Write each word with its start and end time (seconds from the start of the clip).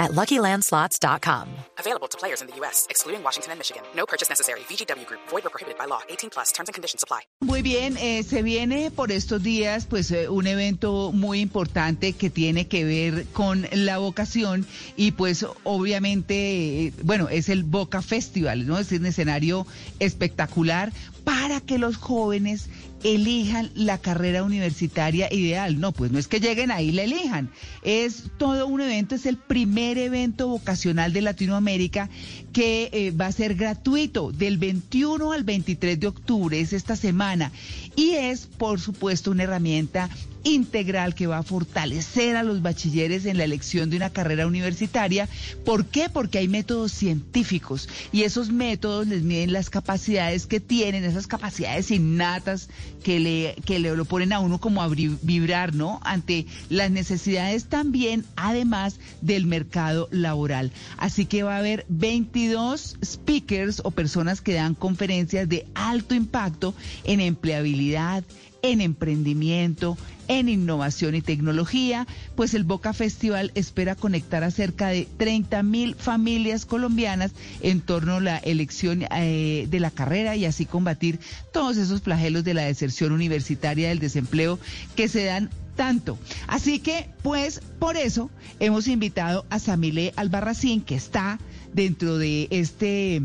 at 0.00 0.12
LuckyLandSlots.com. 0.12 1.48
Available 1.78 2.08
to 2.08 2.18
players 2.18 2.40
in 2.40 2.48
the 2.48 2.56
U.S., 2.56 2.86
excluding 2.90 3.22
Washington 3.22 3.52
and 3.52 3.58
Michigan. 3.60 3.82
No 3.94 4.06
purchase 4.06 4.28
necessary. 4.28 4.60
VGW 4.60 5.06
Group. 5.06 5.20
Void 5.28 5.46
or 5.46 5.50
prohibited 5.50 5.78
by 5.78 5.84
law. 5.84 6.00
18 6.08 6.30
plus. 6.30 6.52
Terms 6.52 6.68
and 6.68 6.74
conditions 6.74 7.02
apply. 7.04 7.20
Muy 7.40 7.62
bien, 7.62 7.96
eh, 7.98 8.22
se 8.22 8.42
viene 8.42 8.90
por 8.90 9.12
estos 9.12 9.42
días 9.42 9.86
pues 9.86 10.10
eh, 10.10 10.28
un 10.28 10.46
evento 10.46 11.12
muy 11.12 11.40
importante 11.40 12.14
que 12.14 12.30
tiene 12.30 12.66
que 12.66 12.84
ver 12.84 13.26
con 13.32 13.66
la 13.72 13.98
vocación 13.98 14.66
y 14.96 15.12
pues 15.12 15.46
obviamente, 15.64 16.86
eh, 16.86 16.92
bueno, 17.02 17.28
es 17.28 17.48
el 17.48 17.64
Boca 17.64 18.02
Festival, 18.02 18.66
¿no? 18.66 18.78
Es 18.78 18.90
un 18.92 19.06
escenario 19.06 19.66
espectacular 19.98 20.92
para 21.24 21.60
que 21.60 21.78
los 21.78 21.96
jóvenes 21.96 22.68
elijan 23.04 23.70
la 23.74 23.98
carrera 23.98 24.42
universitaria 24.42 25.32
ideal. 25.32 25.80
No, 25.80 25.92
pues 25.92 26.10
no 26.10 26.18
es 26.18 26.28
que 26.28 26.40
lleguen 26.40 26.70
ahí 26.70 26.88
y 26.88 26.92
la 26.92 27.02
elijan. 27.04 27.50
Es 27.82 28.24
todo 28.38 28.66
un 28.66 28.80
evento, 28.80 29.14
es 29.14 29.26
el 29.26 29.36
primer 29.36 29.98
evento 29.98 30.48
vocacional 30.48 31.12
de 31.12 31.22
Latinoamérica 31.22 32.08
que 32.52 32.90
eh, 32.92 33.10
va 33.12 33.26
a 33.26 33.32
ser 33.32 33.54
gratuito 33.54 34.32
del 34.32 34.58
21 34.58 35.32
al 35.32 35.44
23 35.44 35.98
de 35.98 36.06
octubre, 36.06 36.60
es 36.60 36.72
esta 36.72 36.96
semana. 36.96 37.52
Y 37.96 38.10
es, 38.10 38.46
por 38.46 38.80
supuesto, 38.80 39.30
una 39.30 39.44
herramienta 39.44 40.08
integral 40.44 41.14
que 41.14 41.26
va 41.26 41.38
a 41.38 41.42
fortalecer 41.42 42.36
a 42.36 42.42
los 42.42 42.62
bachilleres 42.62 43.26
en 43.26 43.38
la 43.38 43.44
elección 43.44 43.90
de 43.90 43.96
una 43.96 44.10
carrera 44.10 44.46
universitaria. 44.46 45.28
¿Por 45.64 45.86
qué? 45.86 46.08
Porque 46.08 46.38
hay 46.38 46.48
métodos 46.48 46.92
científicos 46.92 47.88
y 48.12 48.22
esos 48.22 48.50
métodos 48.50 49.06
les 49.06 49.22
miden 49.22 49.52
las 49.52 49.70
capacidades 49.70 50.46
que 50.46 50.60
tienen, 50.60 51.04
esas 51.04 51.26
capacidades 51.26 51.90
innatas 51.90 52.68
que 53.02 53.20
le, 53.20 53.56
que 53.64 53.78
le 53.78 53.94
lo 53.94 54.04
ponen 54.04 54.32
a 54.32 54.40
uno 54.40 54.60
como 54.60 54.82
a 54.82 54.88
vibrar, 54.88 55.74
¿no? 55.74 56.00
Ante 56.02 56.46
las 56.68 56.90
necesidades 56.90 57.66
también, 57.66 58.24
además 58.36 58.98
del 59.20 59.46
mercado 59.46 60.08
laboral. 60.10 60.72
Así 60.96 61.26
que 61.26 61.42
va 61.42 61.56
a 61.56 61.58
haber 61.58 61.86
22 61.88 62.96
speakers 63.04 63.80
o 63.84 63.90
personas 63.90 64.40
que 64.40 64.54
dan 64.54 64.74
conferencias 64.74 65.48
de 65.48 65.66
alto 65.74 66.14
impacto 66.14 66.74
en 67.04 67.20
empleabilidad, 67.20 68.24
en 68.62 68.80
emprendimiento, 68.80 69.96
en 70.30 70.48
innovación 70.48 71.16
y 71.16 71.22
tecnología, 71.22 72.06
pues 72.36 72.54
el 72.54 72.62
Boca 72.62 72.92
Festival 72.92 73.50
espera 73.56 73.96
conectar 73.96 74.44
a 74.44 74.52
cerca 74.52 74.86
de 74.86 75.08
30 75.16 75.64
mil 75.64 75.96
familias 75.96 76.66
colombianas 76.66 77.32
en 77.62 77.80
torno 77.80 78.14
a 78.14 78.20
la 78.20 78.38
elección 78.38 79.04
eh, 79.10 79.66
de 79.68 79.80
la 79.80 79.90
carrera 79.90 80.36
y 80.36 80.44
así 80.44 80.66
combatir 80.66 81.18
todos 81.52 81.76
esos 81.78 82.02
flagelos 82.02 82.44
de 82.44 82.54
la 82.54 82.62
deserción 82.62 83.10
universitaria, 83.10 83.88
del 83.88 83.98
desempleo 83.98 84.60
que 84.94 85.08
se 85.08 85.24
dan 85.24 85.50
tanto. 85.74 86.16
Así 86.46 86.78
que, 86.78 87.08
pues, 87.24 87.60
por 87.80 87.96
eso 87.96 88.30
hemos 88.60 88.86
invitado 88.86 89.44
a 89.50 89.58
Samile 89.58 90.12
Albarracín, 90.14 90.80
que 90.80 90.94
está 90.94 91.40
dentro 91.72 92.18
de 92.18 92.46
este 92.52 93.20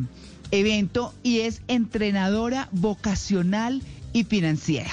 evento 0.50 1.14
y 1.22 1.42
es 1.42 1.62
entrenadora 1.68 2.68
vocacional 2.72 3.84
y 4.12 4.24
financiera. 4.24 4.90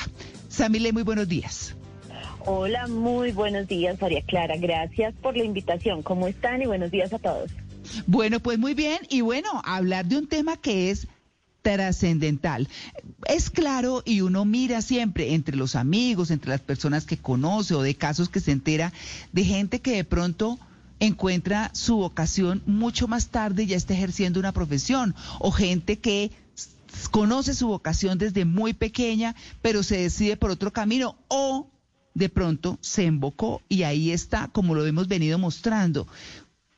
Samile, 0.51 0.93
muy 0.93 1.05
buenos 1.05 1.27
días. 1.27 1.75
Hola, 2.45 2.89
muy 2.89 3.31
buenos 3.31 3.69
días, 3.69 4.01
María 4.01 4.23
Clara. 4.23 4.57
Gracias 4.57 5.15
por 5.23 5.37
la 5.37 5.45
invitación. 5.45 6.03
¿Cómo 6.03 6.27
están? 6.27 6.61
Y 6.61 6.67
buenos 6.67 6.91
días 6.91 7.13
a 7.13 7.19
todos. 7.19 7.51
Bueno, 8.07 8.41
pues 8.41 8.59
muy 8.59 8.75
bien. 8.75 8.99
Y 9.09 9.21
bueno, 9.21 9.63
hablar 9.65 10.07
de 10.07 10.19
un 10.19 10.27
tema 10.27 10.57
que 10.57 10.91
es 10.91 11.07
trascendental. 11.63 12.69
Es 13.27 13.49
claro 13.49 14.03
y 14.05 14.23
uno 14.23 14.45
mira 14.45 14.83
siempre 14.83 15.35
entre 15.35 15.57
los 15.57 15.77
amigos, 15.77 16.33
entre 16.33 16.51
las 16.51 16.61
personas 16.61 17.05
que 17.05 17.17
conoce 17.17 17.75
o 17.75 17.83
de 17.83 17.95
casos 17.95 18.29
que 18.29 18.41
se 18.41 18.51
entera 18.51 18.93
de 19.33 19.45
gente 19.45 19.81
que 19.81 19.93
de 19.93 20.05
pronto 20.05 20.59
encuentra 20.99 21.71
su 21.75 21.97
vocación 21.97 22.63
mucho 22.67 23.07
más 23.07 23.29
tarde 23.29 23.63
y 23.63 23.67
ya 23.67 23.77
está 23.77 23.95
ejerciendo 23.95 24.41
una 24.41 24.53
profesión 24.53 25.15
o 25.39 25.53
gente 25.53 25.99
que 25.99 26.33
conoce 27.11 27.55
su 27.55 27.69
vocación 27.69 28.19
desde 28.19 28.45
muy 28.45 28.73
pequeña, 28.73 29.35
pero 29.63 29.83
se 29.83 29.99
decide 29.99 30.37
por 30.37 30.51
otro 30.51 30.73
camino 30.73 31.17
o 31.29 31.69
de 32.15 32.29
pronto 32.29 32.79
se 32.81 33.05
embocó 33.05 33.63
y 33.69 33.85
ahí 33.85 34.11
está, 34.11 34.49
como 34.49 34.75
lo 34.75 34.87
hemos 34.87 35.09
venido 35.09 35.39
mostrando. 35.39 36.07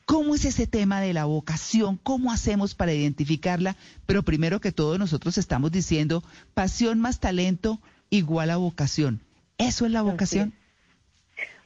¿Cómo 0.06 0.34
es 0.34 0.44
ese 0.44 0.66
tema 0.66 1.00
de 1.00 1.14
la 1.14 1.24
vocación? 1.24 1.98
¿Cómo 2.02 2.30
hacemos 2.30 2.74
para 2.74 2.92
identificarla? 2.92 3.76
Pero 4.06 4.22
primero 4.22 4.60
que 4.60 4.72
todo 4.72 4.98
nosotros 4.98 5.38
estamos 5.38 5.72
diciendo 5.72 6.22
pasión 6.52 7.00
más 7.00 7.20
talento 7.20 7.80
igual 8.10 8.50
a 8.50 8.56
vocación. 8.56 9.20
¿Eso 9.56 9.86
es 9.86 9.92
la 9.92 10.02
vocación? 10.02 10.52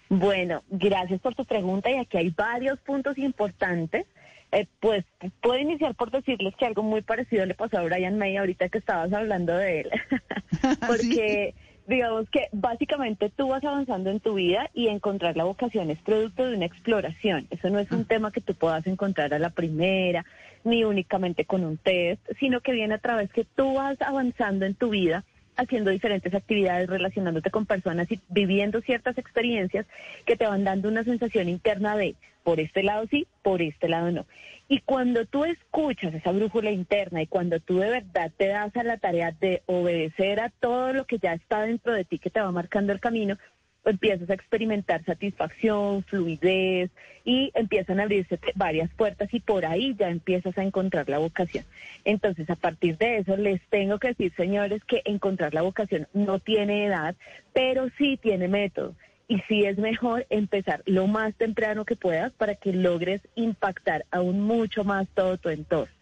Bueno, 0.08 0.62
gracias 0.70 1.20
por 1.20 1.34
tu 1.34 1.44
pregunta 1.44 1.90
y 1.90 1.96
aquí 1.96 2.16
hay 2.16 2.30
varios 2.30 2.78
puntos 2.80 3.18
importantes 3.18 4.06
eh, 4.50 4.66
pues 4.80 5.04
puedo 5.42 5.58
iniciar 5.58 5.94
por 5.94 6.10
decirles 6.10 6.54
que 6.56 6.64
algo 6.64 6.82
muy 6.82 7.02
parecido 7.02 7.44
le 7.44 7.54
pasó 7.54 7.78
a 7.78 7.82
Brian 7.82 8.16
May 8.16 8.36
ahorita 8.36 8.70
que 8.70 8.78
estabas 8.78 9.12
hablando 9.12 9.54
de 9.54 9.80
él. 9.80 9.90
Porque 10.86 11.54
digamos 11.88 12.28
que 12.28 12.48
básicamente 12.52 13.30
tú 13.34 13.48
vas 13.48 13.64
avanzando 13.64 14.10
en 14.10 14.20
tu 14.20 14.34
vida 14.34 14.70
y 14.74 14.88
encontrar 14.88 15.36
la 15.36 15.44
vocación 15.44 15.90
es 15.90 15.98
producto 16.00 16.46
de 16.46 16.56
una 16.56 16.66
exploración. 16.66 17.48
Eso 17.50 17.70
no 17.70 17.78
es 17.78 17.90
un 17.90 18.02
ah. 18.02 18.06
tema 18.06 18.30
que 18.30 18.42
tú 18.42 18.54
puedas 18.54 18.86
encontrar 18.86 19.32
a 19.32 19.38
la 19.38 19.50
primera, 19.50 20.24
ni 20.64 20.84
únicamente 20.84 21.46
con 21.46 21.64
un 21.64 21.78
test, 21.78 22.20
sino 22.38 22.60
que 22.60 22.72
viene 22.72 22.94
a 22.94 22.98
través 22.98 23.32
que 23.32 23.44
tú 23.44 23.74
vas 23.74 24.00
avanzando 24.02 24.66
en 24.66 24.74
tu 24.74 24.90
vida 24.90 25.24
haciendo 25.58 25.90
diferentes 25.90 26.32
actividades, 26.32 26.88
relacionándote 26.88 27.50
con 27.50 27.66
personas 27.66 28.10
y 28.10 28.20
viviendo 28.28 28.80
ciertas 28.80 29.18
experiencias 29.18 29.86
que 30.24 30.36
te 30.36 30.46
van 30.46 30.64
dando 30.64 30.88
una 30.88 31.04
sensación 31.04 31.48
interna 31.48 31.96
de 31.96 32.14
por 32.44 32.60
este 32.60 32.82
lado 32.82 33.06
sí, 33.10 33.26
por 33.42 33.60
este 33.60 33.88
lado 33.88 34.10
no. 34.10 34.26
Y 34.68 34.80
cuando 34.80 35.26
tú 35.26 35.44
escuchas 35.44 36.14
esa 36.14 36.30
brújula 36.32 36.70
interna 36.70 37.20
y 37.20 37.26
cuando 37.26 37.58
tú 37.58 37.78
de 37.78 37.90
verdad 37.90 38.30
te 38.36 38.48
das 38.48 38.74
a 38.76 38.82
la 38.84 38.98
tarea 38.98 39.32
de 39.32 39.62
obedecer 39.66 40.40
a 40.40 40.50
todo 40.50 40.92
lo 40.92 41.04
que 41.06 41.18
ya 41.18 41.34
está 41.34 41.62
dentro 41.62 41.92
de 41.92 42.04
ti 42.04 42.18
que 42.18 42.30
te 42.30 42.40
va 42.40 42.52
marcando 42.52 42.92
el 42.92 43.00
camino, 43.00 43.36
empiezas 43.84 44.28
a 44.30 44.34
experimentar 44.34 45.04
satisfacción, 45.04 46.04
fluidez 46.04 46.90
y 47.24 47.50
empiezan 47.54 48.00
a 48.00 48.04
abrirse 48.04 48.38
varias 48.54 48.90
puertas 48.94 49.32
y 49.32 49.40
por 49.40 49.66
ahí 49.66 49.94
ya 49.98 50.08
empiezas 50.08 50.56
a 50.58 50.62
encontrar 50.62 51.08
la 51.08 51.18
vocación. 51.18 51.64
Entonces, 52.04 52.48
a 52.50 52.56
partir 52.56 52.96
de 52.98 53.18
eso, 53.18 53.36
les 53.36 53.60
tengo 53.68 53.98
que 53.98 54.08
decir, 54.08 54.32
señores, 54.36 54.82
que 54.84 55.02
encontrar 55.04 55.54
la 55.54 55.62
vocación 55.62 56.08
no 56.12 56.38
tiene 56.38 56.86
edad, 56.86 57.16
pero 57.52 57.88
sí 57.98 58.18
tiene 58.20 58.48
método. 58.48 58.94
Y 59.30 59.40
sí 59.40 59.64
es 59.64 59.76
mejor 59.76 60.26
empezar 60.30 60.82
lo 60.86 61.06
más 61.06 61.34
temprano 61.34 61.84
que 61.84 61.96
puedas 61.96 62.32
para 62.32 62.54
que 62.54 62.72
logres 62.72 63.20
impactar 63.34 64.06
aún 64.10 64.40
mucho 64.40 64.84
más 64.84 65.06
todo 65.14 65.36
tu 65.36 65.50
entorno. 65.50 65.92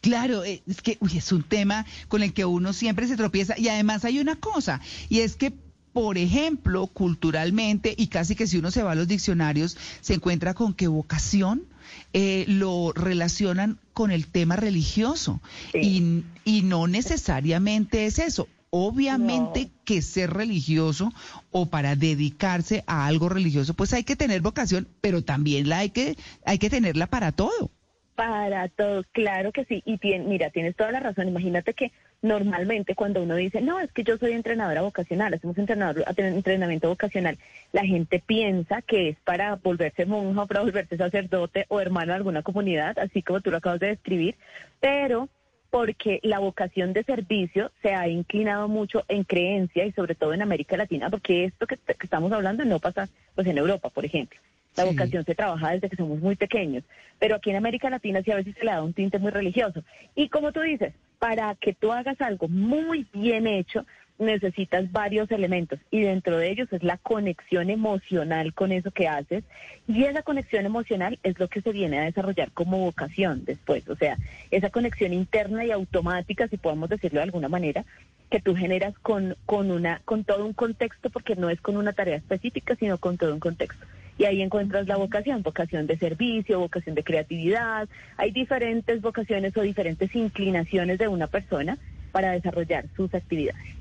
Claro, 0.00 0.44
eh, 0.44 0.62
es 0.68 0.80
que 0.80 0.98
es 1.00 1.32
un 1.32 1.42
tema 1.42 1.84
con 2.06 2.22
el 2.22 2.32
que 2.32 2.44
uno 2.44 2.72
siempre 2.72 3.06
se 3.06 3.16
tropieza 3.16 3.58
y 3.58 3.68
además 3.68 4.04
hay 4.04 4.20
una 4.20 4.36
cosa, 4.36 4.80
y 5.08 5.20
es 5.20 5.34
que 5.34 5.52
por 6.00 6.16
ejemplo, 6.16 6.86
culturalmente, 6.86 7.92
y 7.96 8.06
casi 8.06 8.36
que 8.36 8.46
si 8.46 8.56
uno 8.56 8.70
se 8.70 8.84
va 8.84 8.92
a 8.92 8.94
los 8.94 9.08
diccionarios, 9.08 9.76
se 10.00 10.14
encuentra 10.14 10.54
con 10.54 10.72
que 10.72 10.86
vocación 10.86 11.64
eh, 12.12 12.44
lo 12.46 12.92
relacionan 12.92 13.80
con 13.94 14.12
el 14.12 14.28
tema 14.28 14.54
religioso. 14.54 15.40
Y, 15.74 16.22
y, 16.44 16.62
no 16.62 16.86
necesariamente 16.86 18.06
es 18.06 18.20
eso. 18.20 18.46
Obviamente 18.70 19.70
que 19.84 20.00
ser 20.00 20.30
religioso 20.30 21.12
o 21.50 21.66
para 21.66 21.96
dedicarse 21.96 22.84
a 22.86 23.08
algo 23.08 23.28
religioso, 23.28 23.74
pues 23.74 23.92
hay 23.92 24.04
que 24.04 24.14
tener 24.14 24.40
vocación, 24.40 24.86
pero 25.00 25.24
también 25.24 25.68
la 25.68 25.78
hay 25.78 25.90
que, 25.90 26.16
hay 26.46 26.58
que 26.58 26.70
tenerla 26.70 27.08
para 27.08 27.32
todo. 27.32 27.72
Para 28.14 28.68
todo, 28.68 29.02
claro 29.10 29.50
que 29.50 29.64
sí. 29.64 29.82
Y 29.84 29.98
mira, 30.20 30.50
tienes 30.50 30.76
toda 30.76 30.92
la 30.92 31.00
razón. 31.00 31.26
Imagínate 31.26 31.74
que 31.74 31.90
normalmente 32.22 32.94
cuando 32.94 33.22
uno 33.22 33.36
dice, 33.36 33.60
no, 33.60 33.78
es 33.78 33.92
que 33.92 34.02
yo 34.02 34.18
soy 34.18 34.32
entrenadora 34.32 34.82
vocacional, 34.82 35.34
hacemos 35.34 35.56
entrenador, 35.58 36.04
entrenamiento 36.16 36.88
vocacional, 36.88 37.38
la 37.72 37.84
gente 37.84 38.22
piensa 38.24 38.82
que 38.82 39.10
es 39.10 39.16
para 39.20 39.54
volverse 39.56 40.04
monja, 40.04 40.46
para 40.46 40.62
volverse 40.62 40.96
sacerdote 40.96 41.66
o 41.68 41.80
hermano 41.80 42.12
de 42.12 42.16
alguna 42.16 42.42
comunidad, 42.42 42.98
así 42.98 43.22
como 43.22 43.40
tú 43.40 43.50
lo 43.50 43.58
acabas 43.58 43.80
de 43.80 43.88
describir, 43.88 44.36
pero 44.80 45.28
porque 45.70 46.18
la 46.22 46.38
vocación 46.38 46.92
de 46.92 47.04
servicio 47.04 47.70
se 47.82 47.94
ha 47.94 48.08
inclinado 48.08 48.68
mucho 48.68 49.04
en 49.08 49.24
creencia 49.24 49.84
y 49.84 49.92
sobre 49.92 50.14
todo 50.14 50.32
en 50.32 50.42
América 50.42 50.76
Latina, 50.76 51.10
porque 51.10 51.44
esto 51.44 51.66
que, 51.66 51.78
estamos 52.00 52.32
hablando 52.32 52.64
no 52.64 52.78
pasa 52.78 53.08
pues 53.34 53.46
en 53.46 53.58
Europa, 53.58 53.90
por 53.90 54.04
ejemplo. 54.04 54.40
La 54.76 54.84
vocación 54.84 55.24
se 55.24 55.34
trabaja 55.34 55.70
desde 55.72 55.90
que 55.90 55.96
somos 55.96 56.20
muy 56.20 56.36
pequeños, 56.36 56.84
pero 57.18 57.34
aquí 57.34 57.50
en 57.50 57.56
América 57.56 57.90
Latina 57.90 58.22
sí 58.22 58.30
a 58.30 58.36
veces 58.36 58.54
se 58.54 58.64
le 58.64 58.70
da 58.70 58.82
un 58.82 58.92
tinte 58.92 59.18
muy 59.18 59.32
religioso. 59.32 59.82
Y 60.14 60.28
como 60.28 60.52
tú 60.52 60.60
dices, 60.60 60.94
para 61.18 61.54
que 61.54 61.74
tú 61.74 61.92
hagas 61.92 62.20
algo 62.20 62.48
muy 62.48 63.06
bien 63.12 63.46
hecho, 63.46 63.84
necesitas 64.18 64.90
varios 64.90 65.30
elementos 65.30 65.78
y 65.90 66.00
dentro 66.00 66.38
de 66.38 66.50
ellos 66.50 66.68
es 66.72 66.82
la 66.82 66.96
conexión 66.98 67.70
emocional 67.70 68.52
con 68.52 68.72
eso 68.72 68.90
que 68.90 69.06
haces 69.06 69.44
y 69.86 70.04
esa 70.04 70.22
conexión 70.22 70.66
emocional 70.66 71.18
es 71.22 71.38
lo 71.38 71.48
que 71.48 71.62
se 71.62 71.72
viene 71.72 71.98
a 71.98 72.04
desarrollar 72.04 72.50
como 72.50 72.78
vocación 72.78 73.44
después, 73.44 73.88
o 73.88 73.96
sea, 73.96 74.16
esa 74.50 74.70
conexión 74.70 75.12
interna 75.12 75.64
y 75.64 75.70
automática, 75.70 76.48
si 76.48 76.56
podemos 76.56 76.88
decirlo 76.88 77.20
de 77.20 77.24
alguna 77.24 77.48
manera, 77.48 77.84
que 78.30 78.40
tú 78.40 78.54
generas 78.54 78.98
con, 78.98 79.36
con, 79.46 79.70
una, 79.70 80.02
con 80.04 80.24
todo 80.24 80.44
un 80.44 80.52
contexto, 80.52 81.10
porque 81.10 81.36
no 81.36 81.48
es 81.48 81.60
con 81.60 81.76
una 81.76 81.92
tarea 81.92 82.16
específica, 82.16 82.76
sino 82.76 82.98
con 82.98 83.16
todo 83.16 83.32
un 83.32 83.40
contexto. 83.40 83.86
Y 84.18 84.24
ahí 84.24 84.42
encuentras 84.42 84.86
la 84.88 84.96
vocación, 84.96 85.42
vocación 85.42 85.86
de 85.86 85.96
servicio, 85.96 86.58
vocación 86.58 86.94
de 86.96 87.04
creatividad. 87.04 87.88
Hay 88.16 88.32
diferentes 88.32 89.00
vocaciones 89.00 89.56
o 89.56 89.62
diferentes 89.62 90.14
inclinaciones 90.14 90.98
de 90.98 91.08
una 91.08 91.28
persona 91.28 91.78
para 92.10 92.32
desarrollar 92.32 92.86
sus 92.96 93.14
actividades. 93.14 93.78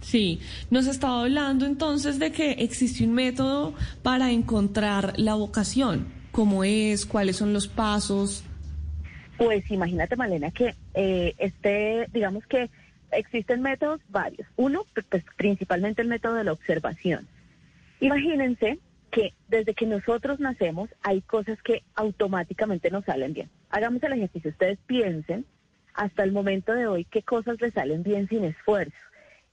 Sí, 0.00 0.40
nos 0.70 0.86
estaba 0.86 1.22
hablando 1.22 1.64
entonces 1.66 2.18
de 2.18 2.30
que 2.32 2.52
existe 2.52 3.04
un 3.04 3.12
método 3.12 3.74
para 4.02 4.30
encontrar 4.32 5.18
la 5.18 5.34
vocación. 5.34 6.06
¿Cómo 6.30 6.64
es? 6.64 7.06
¿Cuáles 7.06 7.36
son 7.36 7.52
los 7.52 7.68
pasos? 7.68 8.44
Pues 9.38 9.70
imagínate, 9.70 10.16
Malena, 10.16 10.50
que 10.50 10.74
eh, 10.94 11.34
este, 11.38 12.06
digamos 12.12 12.46
que 12.46 12.70
existen 13.12 13.62
métodos 13.62 14.00
varios. 14.10 14.46
Uno, 14.56 14.84
pues, 15.10 15.24
principalmente 15.36 16.02
el 16.02 16.08
método 16.08 16.34
de 16.34 16.44
la 16.44 16.52
observación. 16.52 17.26
Imagínense 18.00 18.78
que 19.14 19.32
desde 19.46 19.74
que 19.74 19.86
nosotros 19.86 20.40
nacemos 20.40 20.90
hay 21.00 21.22
cosas 21.22 21.62
que 21.62 21.84
automáticamente 21.94 22.90
nos 22.90 23.04
salen 23.04 23.32
bien. 23.32 23.48
Hagamos 23.70 24.02
el 24.02 24.14
ejercicio. 24.14 24.50
Ustedes 24.50 24.76
piensen 24.86 25.46
hasta 25.94 26.24
el 26.24 26.32
momento 26.32 26.74
de 26.74 26.88
hoy 26.88 27.04
qué 27.04 27.22
cosas 27.22 27.60
les 27.60 27.72
salen 27.74 28.02
bien 28.02 28.28
sin 28.28 28.42
esfuerzo. 28.44 28.96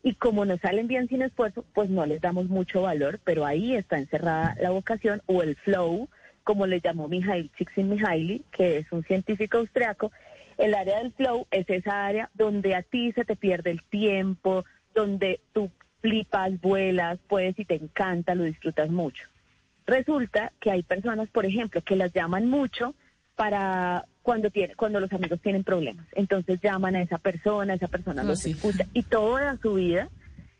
Y 0.01 0.15
como 0.15 0.45
nos 0.45 0.59
salen 0.61 0.87
bien 0.87 1.07
sin 1.07 1.21
esfuerzo, 1.21 1.63
pues 1.75 1.91
no 1.91 2.03
les 2.07 2.19
damos 2.21 2.47
mucho 2.49 2.81
valor, 2.81 3.19
pero 3.23 3.45
ahí 3.45 3.75
está 3.75 3.99
encerrada 3.99 4.55
la 4.59 4.71
vocación 4.71 5.21
o 5.27 5.43
el 5.43 5.55
flow, 5.57 6.09
como 6.43 6.65
le 6.65 6.81
llamó 6.81 7.07
Mijail 7.07 7.51
Csikszentmihalyi, 7.55 8.43
que 8.51 8.79
es 8.79 8.91
un 8.91 9.03
científico 9.03 9.59
austriaco, 9.59 10.11
el 10.57 10.73
área 10.73 10.97
del 10.97 11.11
flow 11.11 11.45
es 11.51 11.69
esa 11.69 12.07
área 12.07 12.31
donde 12.33 12.73
a 12.73 12.81
ti 12.81 13.11
se 13.11 13.25
te 13.25 13.35
pierde 13.35 13.69
el 13.69 13.83
tiempo, 13.83 14.65
donde 14.95 15.39
tú 15.53 15.69
flipas, 16.01 16.59
vuelas, 16.59 17.19
puedes 17.27 17.59
y 17.59 17.65
te 17.65 17.75
encanta, 17.75 18.33
lo 18.33 18.45
disfrutas 18.45 18.89
mucho. 18.89 19.31
Resulta 19.85 20.51
que 20.59 20.71
hay 20.71 20.83
personas, 20.83 21.29
por 21.29 21.45
ejemplo, 21.45 21.81
que 21.81 21.95
las 21.95 22.13
llaman 22.13 22.47
mucho 22.47 22.95
para 23.35 24.05
cuando 24.21 24.51
tiene, 24.51 24.75
cuando 24.75 24.99
los 24.99 25.11
amigos 25.13 25.41
tienen 25.41 25.63
problemas. 25.63 26.05
Entonces 26.13 26.59
llaman 26.61 26.95
a 26.95 27.01
esa 27.01 27.17
persona, 27.17 27.73
esa 27.73 27.87
persona 27.87 28.21
ah, 28.21 28.25
los 28.25 28.45
escucha 28.45 28.85
y 28.93 29.03
toda 29.03 29.57
su 29.57 29.73
vida 29.75 30.09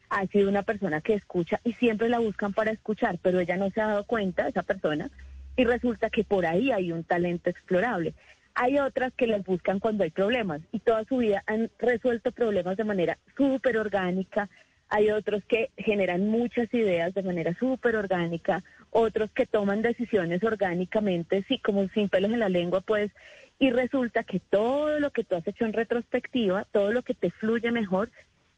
ha 0.09 0.25
sido 0.27 0.49
una 0.49 0.63
persona 0.63 1.01
que 1.01 1.13
escucha 1.13 1.59
y 1.63 1.73
siempre 1.73 2.09
la 2.09 2.19
buscan 2.19 2.53
para 2.53 2.71
escuchar, 2.71 3.17
pero 3.21 3.39
ella 3.39 3.55
no 3.55 3.69
se 3.71 3.81
ha 3.81 3.87
dado 3.87 4.03
cuenta, 4.05 4.47
esa 4.47 4.63
persona, 4.63 5.09
y 5.55 5.63
resulta 5.63 6.09
que 6.09 6.23
por 6.23 6.45
ahí 6.45 6.71
hay 6.71 6.91
un 6.91 7.03
talento 7.03 7.49
explorable. 7.49 8.13
Hay 8.53 8.77
otras 8.79 9.13
que 9.13 9.27
las 9.27 9.45
buscan 9.45 9.79
cuando 9.79 10.03
hay 10.03 10.09
problemas 10.09 10.61
y 10.71 10.79
toda 10.79 11.05
su 11.05 11.17
vida 11.17 11.43
han 11.47 11.69
resuelto 11.79 12.31
problemas 12.31 12.75
de 12.75 12.83
manera 12.83 13.17
súper 13.37 13.77
orgánica. 13.77 14.49
Hay 14.89 15.09
otros 15.11 15.43
que 15.45 15.69
generan 15.77 16.27
muchas 16.27 16.73
ideas 16.73 17.13
de 17.13 17.23
manera 17.23 17.55
súper 17.57 17.95
orgánica, 17.95 18.63
otros 18.91 19.31
que 19.31 19.45
toman 19.45 19.81
decisiones 19.81 20.43
orgánicamente, 20.43 21.43
sí, 21.47 21.59
como 21.59 21.87
sin 21.89 22.09
pelos 22.09 22.31
en 22.31 22.39
la 22.39 22.49
lengua, 22.49 22.81
pues, 22.81 23.11
y 23.57 23.71
resulta 23.71 24.23
que 24.23 24.39
todo 24.39 24.99
lo 24.99 25.11
que 25.11 25.23
tú 25.23 25.35
has 25.35 25.47
hecho 25.47 25.65
en 25.65 25.73
retrospectiva, 25.73 26.65
todo 26.71 26.91
lo 26.91 27.03
que 27.03 27.13
te 27.13 27.31
fluye 27.31 27.71
mejor, 27.71 28.11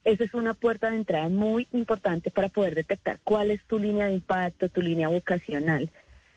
esa 0.04 0.24
es 0.24 0.34
una 0.34 0.54
puerta 0.54 0.90
de 0.90 0.98
entrada 0.98 1.30
muy 1.30 1.68
importante 1.72 2.32
para 2.32 2.50
poder 2.50 2.76
detectar 2.76 3.20
cuál 3.24 3.52
es 3.52 3.64
tu 3.66 3.80
línea 3.80 4.08
de 4.08 4.14
impacto, 4.14 4.70
tu 4.70 4.82
línea 4.82 5.08
vocacional. 5.08 5.90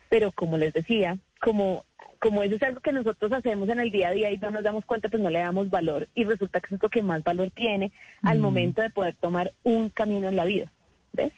Pero 0.08 0.31
como 0.31 0.56
les 0.56 0.72
decía, 0.72 1.19
como 1.40 1.84
como 2.19 2.42
eso 2.42 2.56
es 2.56 2.62
algo 2.62 2.81
que 2.81 2.92
nosotros 2.92 3.31
hacemos 3.32 3.69
en 3.69 3.81
el 3.81 3.90
día 3.90 4.08
a 4.08 4.12
día 4.12 4.31
y 4.31 4.38
no 4.38 4.50
nos 4.50 4.64
damos 4.64 4.84
cuenta, 4.84 5.08
pues 5.08 5.22
no 5.22 5.31
le 5.31 5.38
damos 5.38 5.70
valor 5.70 6.08
y 6.14 6.25
resulta 6.25 6.60
que 6.60 6.75
es 6.75 6.82
lo 6.82 6.88
que 6.88 7.02
más 7.02 7.22
valor 7.22 7.50
tiene 7.50 7.92
al 8.22 8.38
momento 8.38 8.82
de 8.82 8.90
poder 8.90 9.14
tomar 9.20 9.52
un 9.62 9.90
camino 9.90 10.28
en 10.28 10.37
la 10.37 10.44
vida. 10.44 10.72
¿Ves? 11.12 11.32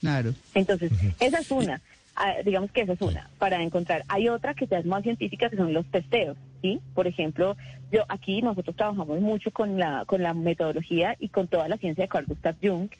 Claro. 0.00 0.34
Entonces, 0.54 0.90
esa 1.20 1.38
es 1.38 1.50
una. 1.50 1.80
Ah, 2.14 2.34
digamos 2.44 2.70
que 2.72 2.82
esa 2.82 2.92
es 2.92 3.00
una, 3.00 3.30
para 3.38 3.62
encontrar. 3.62 4.04
Hay 4.08 4.28
otra 4.28 4.54
que 4.54 4.66
ya 4.66 4.78
es 4.78 4.84
más 4.84 5.02
científica, 5.02 5.48
que 5.48 5.56
son 5.56 5.72
los 5.72 5.86
testeos, 5.86 6.36
¿sí? 6.60 6.78
Por 6.94 7.06
ejemplo, 7.06 7.56
yo 7.90 8.04
aquí 8.08 8.42
nosotros 8.42 8.76
trabajamos 8.76 9.20
mucho 9.20 9.50
con 9.50 9.78
la, 9.78 10.04
con 10.04 10.22
la 10.22 10.34
metodología 10.34 11.16
y 11.18 11.28
con 11.28 11.48
toda 11.48 11.68
la 11.68 11.78
ciencia 11.78 12.04
de 12.04 12.08
Carl 12.08 12.26
Gustav 12.26 12.56
Jung, 12.62 12.90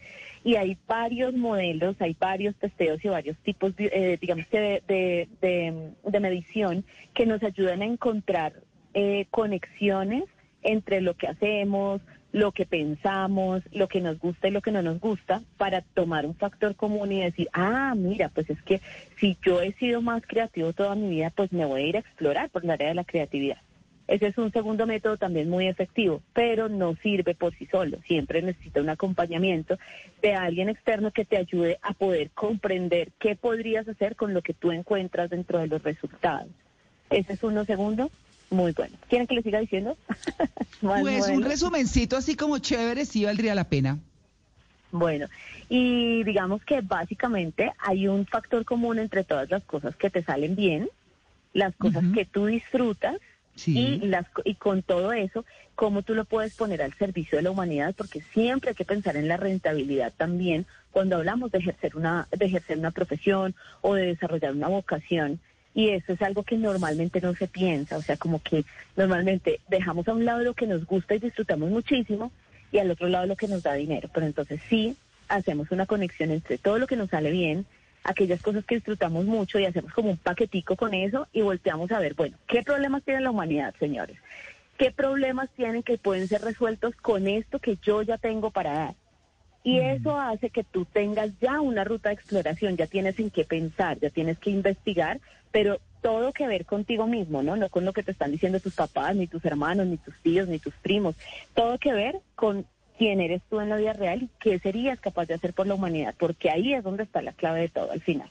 y 0.44 0.56
hay 0.56 0.79
varios 0.87 1.35
modelos, 1.35 1.94
hay 2.00 2.17
varios 2.19 2.56
testeos 2.56 3.05
y 3.05 3.09
varios 3.09 3.37
tipos, 3.38 3.75
eh, 3.79 4.17
digamos 4.20 4.47
que 4.47 4.82
de, 4.88 5.29
de, 5.41 6.20
medición 6.20 6.85
que 7.15 7.26
nos 7.26 7.43
ayudan 7.43 7.82
a 7.82 7.87
encontrar 7.87 8.55
eh, 8.94 9.26
conexiones 9.31 10.25
entre 10.62 11.00
lo 11.00 11.15
que 11.17 11.29
hacemos, 11.29 12.00
lo 12.32 12.52
que 12.52 12.67
pensamos, 12.67 13.62
lo 13.73 13.88
que 13.88 14.00
nos 14.00 14.19
gusta 14.19 14.49
y 14.49 14.50
lo 14.50 14.62
que 14.62 14.73
no 14.73 14.82
nos 14.82 14.99
gusta, 15.00 15.43
para 15.58 15.82
tomar 15.82 16.26
un 16.26 16.34
factor 16.34 16.75
común 16.75 17.12
y 17.12 17.23
decir, 17.23 17.49
ah, 17.52 17.94
mira, 17.94 18.31
pues 18.31 18.49
es 18.50 18.61
que 18.62 18.81
si 19.19 19.37
yo 19.44 19.61
he 19.61 19.73
sido 19.75 20.00
más 20.00 20.23
creativo 20.26 20.73
toda 20.73 20.94
mi 20.94 21.11
vida, 21.11 21.31
pues 21.31 21.52
me 21.52 21.67
voy 21.67 21.82
a 21.82 21.87
ir 21.87 21.96
a 21.96 22.00
explorar 22.00 22.50
por 22.50 22.64
la 22.64 22.73
área 22.75 22.88
de 22.88 22.94
la 22.94 23.05
creatividad. 23.05 23.58
Ese 24.08 24.26
es 24.26 24.37
un 24.37 24.50
segundo 24.50 24.87
método 24.87 25.17
también 25.17 25.49
muy 25.49 25.69
efectivo, 25.69 26.23
pero 26.32 26.69
no 26.69 26.96
sirve 26.96 27.34
por 27.34 27.55
sí 27.55 27.67
solo. 27.67 27.99
Siempre 28.06 28.43
necesita 28.43 28.81
un 28.81 28.88
acompañamiento 28.88 29.79
de 30.20 30.34
alguien 30.34 30.69
externo 30.69 31.12
que 31.12 31.25
te 31.25 31.37
ayude 31.37 31.79
a 31.82 31.94
poder 31.94 32.31
comprender 32.31 33.12
qué 33.20 33.37
podrías 33.37 33.88
hacer 33.88 34.17
con 34.17 34.34
lo 34.34 34.43
que 34.43 34.55
tú 34.55 34.73
encuentras 34.73 35.31
dentro 35.31 35.61
de 35.61 35.69
los 35.69 35.82
resultados. 35.82 36.50
Ese 37.11 37.34
es 37.34 37.43
uno 37.43 37.64
segundo. 37.64 38.11
Muy 38.53 38.73
bueno. 38.73 38.95
¿Quieren 39.09 39.27
que 39.27 39.35
le 39.35 39.43
siga 39.43 39.61
diciendo? 39.61 39.97
pues 40.81 41.29
un 41.29 41.43
resumencito 41.43 42.17
así 42.17 42.37
como 42.37 42.59
chévere 42.59 43.07
sí 43.07 43.25
valdría 43.25 43.55
la 43.55 43.65
pena. 43.65 43.99
Bueno, 44.91 45.27
y 45.71 46.23
digamos 46.23 46.63
que 46.65 46.83
básicamente 46.83 47.73
hay 47.79 48.09
un 48.09 48.27
factor 48.27 48.67
común 48.67 48.99
entre 48.99 49.25
todas 49.25 49.51
las 49.51 49.65
cosas 49.65 49.97
que 49.97 50.11
te 50.11 50.23
salen 50.23 50.55
bien, 50.55 50.91
las 51.55 51.75
cosas 51.77 52.05
que 52.13 52.27
tú 52.27 52.45
disfrutas 52.45 53.17
y, 53.65 53.99
las, 54.01 54.27
y 54.45 54.55
con 54.55 54.83
todo 54.83 55.15
eso, 55.15 55.47
cómo 55.75 56.03
tú 56.03 56.15
lo 56.15 56.27
puedes 56.27 56.55
poner 56.55 56.83
al 56.83 56.93
servicio 56.93 57.39
de 57.39 57.43
la 57.43 57.51
humanidad, 57.51 57.95
porque 57.97 58.21
siempre 58.35 58.71
hay 58.71 58.77
que 58.77 58.85
pensar 58.85 59.17
en 59.17 59.29
la 59.29 59.39
rentabilidad 59.39 60.13
también 60.15 60.67
cuando 60.91 61.17
hablamos 61.17 61.51
de 61.53 61.59
ejercer 61.59 61.97
una, 61.97 62.29
de 62.31 62.44
ejercer 62.44 62.79
una 62.79 62.91
profesión 62.91 63.55
o 63.81 63.94
de 63.94 64.09
desarrollar 64.09 64.53
una 64.53 64.69
vocación 64.69 65.41
y 65.74 65.91
eso 65.91 66.12
es 66.12 66.22
algo 66.22 66.43
que 66.43 66.56
normalmente 66.56 67.20
no 67.20 67.34
se 67.34 67.48
piensa, 67.48 67.96
o 67.96 68.02
sea, 68.02 68.17
como 68.17 68.43
que 68.43 68.64
normalmente 68.96 69.60
dejamos 69.69 70.06
a 70.08 70.14
un 70.14 70.24
lado 70.24 70.43
lo 70.43 70.55
que 70.55 70.67
nos 70.67 70.86
gusta 70.86 71.14
y 71.14 71.19
disfrutamos 71.19 71.70
muchísimo 71.70 72.31
y 72.70 72.79
al 72.79 72.91
otro 72.91 73.08
lado 73.08 73.26
lo 73.26 73.36
que 73.36 73.48
nos 73.48 73.62
da 73.62 73.74
dinero, 73.74 74.08
pero 74.12 74.26
entonces 74.26 74.60
sí 74.69 74.96
hacemos 75.29 75.70
una 75.70 75.86
conexión 75.86 76.31
entre 76.31 76.58
todo 76.58 76.79
lo 76.79 76.86
que 76.86 76.96
nos 76.96 77.10
sale 77.10 77.31
bien, 77.31 77.64
aquellas 78.05 78.43
cosas 78.43 78.64
que 78.64 78.76
disfrutamos 78.76 79.24
mucho 79.24 79.58
y 79.58 79.64
hacemos 79.64 79.93
como 79.93 80.10
un 80.10 80.17
paquetico 80.17 80.76
con 80.76 80.93
eso 80.93 81.29
y 81.32 81.41
volteamos 81.41 81.91
a 81.93 82.00
ver, 82.00 82.14
bueno, 82.14 82.36
¿qué 82.46 82.62
problemas 82.62 83.02
tiene 83.02 83.20
la 83.20 83.31
humanidad, 83.31 83.74
señores? 83.79 84.19
¿Qué 84.76 84.91
problemas 84.91 85.48
tienen 85.50 85.82
que 85.82 85.98
pueden 85.98 86.29
ser 86.29 86.43
resueltos 86.43 86.94
con 86.96 87.29
esto 87.29 87.60
que 87.60 87.79
yo 87.82 88.02
ya 88.02 88.19
tengo 88.19 88.50
para 88.50 88.72
dar? 88.72 88.94
Y 89.65 89.79
eso 89.79 90.19
hace 90.19 90.51
que 90.51 90.65
tú 90.65 90.85
tengas 90.85 91.31
ya 91.41 91.61
una 91.61 91.85
ruta 91.85 92.09
de 92.09 92.17
exploración, 92.17 92.77
ya 92.77 92.87
tienes 92.87 93.19
en 93.21 93.31
qué 93.31 93.45
pensar, 93.45 93.99
ya 94.01 94.11
tienes 94.11 94.39
que 94.39 94.51
investigar, 94.51 95.21
pero 95.53 95.79
todo 96.01 96.33
que 96.33 96.49
ver 96.49 96.67
contigo 96.67 97.07
mismo, 97.07 97.43
¿no? 97.43 97.57
No 97.57 97.69
con 97.69 97.85
lo 97.85 97.93
que 97.93 98.03
te 98.03 98.11
están 98.11 98.33
diciendo 98.33 98.59
tus 98.59 98.75
papás, 98.75 99.15
ni 99.15 99.29
tus 99.29 99.45
hermanos, 99.45 99.87
ni 99.87 99.99
tus 99.99 100.17
tíos, 100.21 100.49
ni 100.49 100.59
tus 100.59 100.75
primos. 100.75 101.15
Todo 101.55 101.79
que 101.79 101.93
ver 101.93 102.21
con 102.35 102.67
quién 102.99 103.21
eres 103.21 103.41
tú 103.49 103.61
en 103.61 103.69
la 103.69 103.77
vida 103.77 103.93
real 103.93 104.23
y 104.23 104.31
qué 104.41 104.59
serías 104.59 104.99
capaz 105.01 105.27
de 105.27 105.35
hacer 105.35 105.55
por 105.55 105.67
la 105.67 105.75
humanidad, 105.75 106.15
porque 106.19 106.51
ahí 106.51 106.75
es 106.75 106.83
donde 106.83 107.05
está 107.05 107.23
la 107.23 107.33
clave 107.33 107.61
de 107.61 107.69
todo 107.69 107.93
al 107.93 108.01
final. 108.01 108.29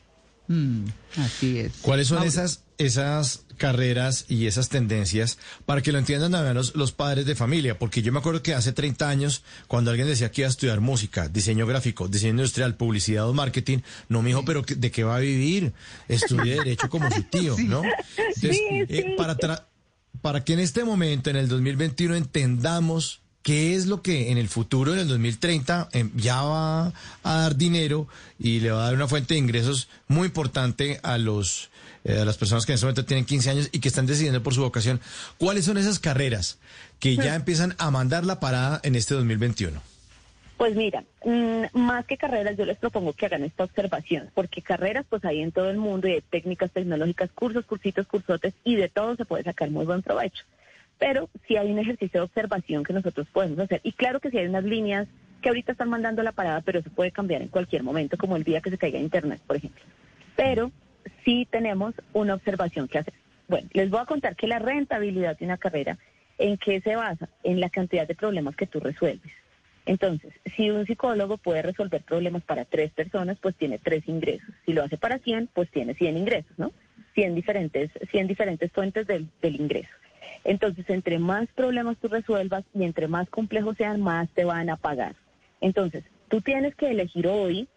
Mm, 0.48 0.86
así 1.18 1.60
es. 1.60 1.74
¿Cuáles 1.82 2.08
son 2.08 2.24
esas, 2.24 2.64
esas 2.78 3.46
carreras 3.58 4.26
y 4.28 4.48
esas 4.48 4.70
tendencias 4.70 5.38
para 5.66 5.82
que 5.82 5.92
lo 5.92 6.00
entiendan 6.00 6.32
también 6.32 6.56
los, 6.56 6.76
los, 6.76 6.92
padres 6.92 7.26
de 7.26 7.36
familia? 7.36 7.78
Porque 7.80 8.02
yo 8.02 8.12
me 8.12 8.20
acuerdo 8.20 8.44
que 8.44 8.54
hace 8.54 8.74
30 8.74 9.08
años, 9.08 9.44
cuando 9.68 9.92
alguien 9.92 10.08
decía 10.08 10.32
que 10.32 10.42
iba 10.42 10.48
a 10.48 10.52
estudiar 10.52 10.82
música, 10.82 11.30
diseño 11.30 11.66
gráfico, 11.66 12.08
diseño 12.08 12.32
industrial, 12.32 12.76
publicidad 12.76 13.30
o 13.30 13.34
marketing, 13.34 13.80
no 14.10 14.22
me 14.22 14.30
dijo, 14.30 14.44
pero 14.44 14.64
¿de 14.64 14.92
qué 14.92 15.04
va 15.04 15.18
a 15.18 15.20
vivir? 15.20 15.74
Estudie 16.08 16.56
Derecho 16.64 16.90
como 16.90 17.10
su 17.12 17.24
tío, 17.24 17.56
¿no? 17.60 17.84
Entonces, 18.18 18.60
eh, 18.90 19.16
para, 19.18 19.38
para 20.22 20.44
que 20.44 20.54
en 20.54 20.60
este 20.60 20.84
momento, 20.84 21.30
en 21.30 21.38
el 21.38 21.48
2021, 21.48 22.16
entendamos 22.16 23.22
¿Qué 23.44 23.74
es 23.76 23.88
lo 23.88 24.02
que 24.02 24.32
en 24.32 24.38
el 24.38 24.48
futuro, 24.48 24.94
en 24.94 25.00
el 25.00 25.08
2030, 25.08 25.90
em, 25.94 26.12
ya 26.16 26.44
va 26.44 26.94
a 27.24 27.38
dar 27.38 27.56
dinero 27.56 28.08
y 28.38 28.60
le 28.60 28.72
va 28.72 28.82
a 28.82 28.86
dar 28.86 28.94
una 28.94 29.08
fuente 29.08 29.34
de 29.34 29.40
ingresos 29.40 29.90
muy 30.08 30.28
importante 30.28 31.00
a 31.02 31.18
los 31.18 31.72
eh, 32.04 32.20
a 32.20 32.26
las 32.26 32.38
personas 32.38 32.66
que 32.66 32.72
en 32.72 32.76
este 32.76 32.86
momento 32.86 33.06
tienen 33.06 33.26
15 33.26 33.50
años 33.52 33.70
y 33.72 33.80
que 33.80 33.88
están 33.88 34.08
decidiendo 34.08 34.42
por 34.42 34.54
su 34.54 34.62
vocación? 34.62 35.00
¿Cuáles 35.38 35.66
son 35.66 35.78
esas 35.78 36.00
carreras 36.00 36.58
que 37.00 37.16
ya 37.16 37.36
empiezan 37.36 37.76
a 37.78 37.92
mandar 37.92 38.26
la 38.26 38.40
parada 38.40 38.80
en 38.84 38.96
este 38.96 39.14
2021? 39.14 39.82
Pues 40.58 40.76
mira, 40.76 41.04
mm, 41.26 41.64
más 41.74 42.06
que 42.06 42.18
carreras, 42.18 42.56
yo 42.58 42.66
les 42.66 42.78
propongo 42.78 43.14
que 43.14 43.26
hagan 43.26 43.44
esta 43.44 43.64
observación, 43.64 44.30
porque 44.36 44.62
carreras 44.62 45.06
pues 45.10 45.26
hay 45.26 45.42
en 45.42 45.52
todo 45.52 45.70
el 45.72 45.78
mundo 45.78 46.08
y 46.08 46.14
hay 46.14 46.22
técnicas 46.22 46.72
tecnológicas, 46.72 47.32
cursos, 47.32 47.66
cursitos, 47.66 48.06
cursotes 48.06 48.54
y 48.64 48.76
de 48.76 48.90
todo 48.90 49.16
se 49.16 49.26
puede 49.26 49.44
sacar 49.44 49.72
muy 49.72 49.86
buen 49.86 50.04
provecho 50.04 50.44
pero 51.02 51.32
sí 51.48 51.58
hay 51.58 51.72
un 51.72 51.80
ejercicio 51.80 52.20
de 52.20 52.26
observación 52.26 52.84
que 52.84 52.94
nosotros 52.94 53.28
podemos 53.34 53.58
hacer. 53.58 53.82
Y 53.84 53.92
claro 53.92 54.20
que 54.20 54.30
sí 54.30 54.38
hay 54.38 54.46
unas 54.46 54.64
líneas 54.64 55.08
que 55.42 55.50
ahorita 55.50 55.72
están 55.72 55.90
mandando 55.90 56.22
la 56.22 56.32
parada, 56.32 56.62
pero 56.62 56.78
eso 56.78 56.92
puede 56.92 57.12
cambiar 57.12 57.42
en 57.42 57.48
cualquier 57.48 57.82
momento, 57.82 58.18
como 58.20 58.36
el 58.36 58.44
día 58.44 58.62
que 58.62 58.70
se 58.70 58.78
caiga 58.78 59.00
Internet, 59.00 59.42
por 59.48 59.56
ejemplo. 59.56 59.82
Pero 60.36 60.72
sí 61.26 61.48
tenemos 61.50 61.96
una 62.14 62.36
observación 62.36 62.88
que 62.88 63.00
hacer. 63.00 63.16
Bueno, 63.48 63.68
les 63.74 63.90
voy 63.90 64.00
a 64.00 64.06
contar 64.06 64.36
que 64.36 64.46
la 64.46 64.60
rentabilidad 64.60 65.40
de 65.40 65.46
una 65.46 65.58
carrera, 65.58 65.98
¿en 66.38 66.58
qué 66.58 66.82
se 66.82 66.96
basa? 66.96 67.28
En 67.44 67.60
la 67.60 67.72
cantidad 67.72 68.08
de 68.08 68.14
problemas 68.14 68.56
que 68.56 68.68
tú 68.68 68.80
resuelves. 68.80 69.34
Entonces, 69.88 70.32
si 70.56 70.70
un 70.70 70.86
psicólogo 70.86 71.38
puede 71.38 71.64
resolver 71.64 72.04
problemas 72.04 72.44
para 72.44 72.64
tres 72.64 72.92
personas, 72.92 73.40
pues 73.42 73.56
tiene 73.56 73.80
tres 73.80 74.08
ingresos. 74.08 74.54
Si 74.68 74.74
lo 74.74 74.84
hace 74.84 75.00
para 75.00 75.18
100, 75.18 75.50
pues 75.52 75.68
tiene 75.72 75.96
100 75.96 76.18
ingresos, 76.18 76.52
¿no? 76.60 76.72
100 77.16 77.34
diferentes, 77.34 77.90
100 78.12 78.28
diferentes 78.28 78.72
fuentes 78.72 79.08
del, 79.08 79.28
del 79.42 79.56
ingreso. 79.56 79.90
Entonces, 80.44 80.90
entre 80.90 81.20
más 81.20 81.48
problemas 81.56 81.98
tú 81.98 82.08
resuelvas 82.08 82.64
y 82.74 82.84
entre 82.84 83.08
más 83.08 83.30
complejos 83.30 83.78
sean, 83.78 84.02
más 84.02 84.30
te 84.32 84.46
van 84.46 84.70
a 84.70 84.78
pagar. 84.78 85.16
Entonces, 85.60 86.04
tú 86.30 86.42
tienes 86.42 86.76
que 86.76 86.90
elegir 86.92 87.28
hoy 87.28 87.68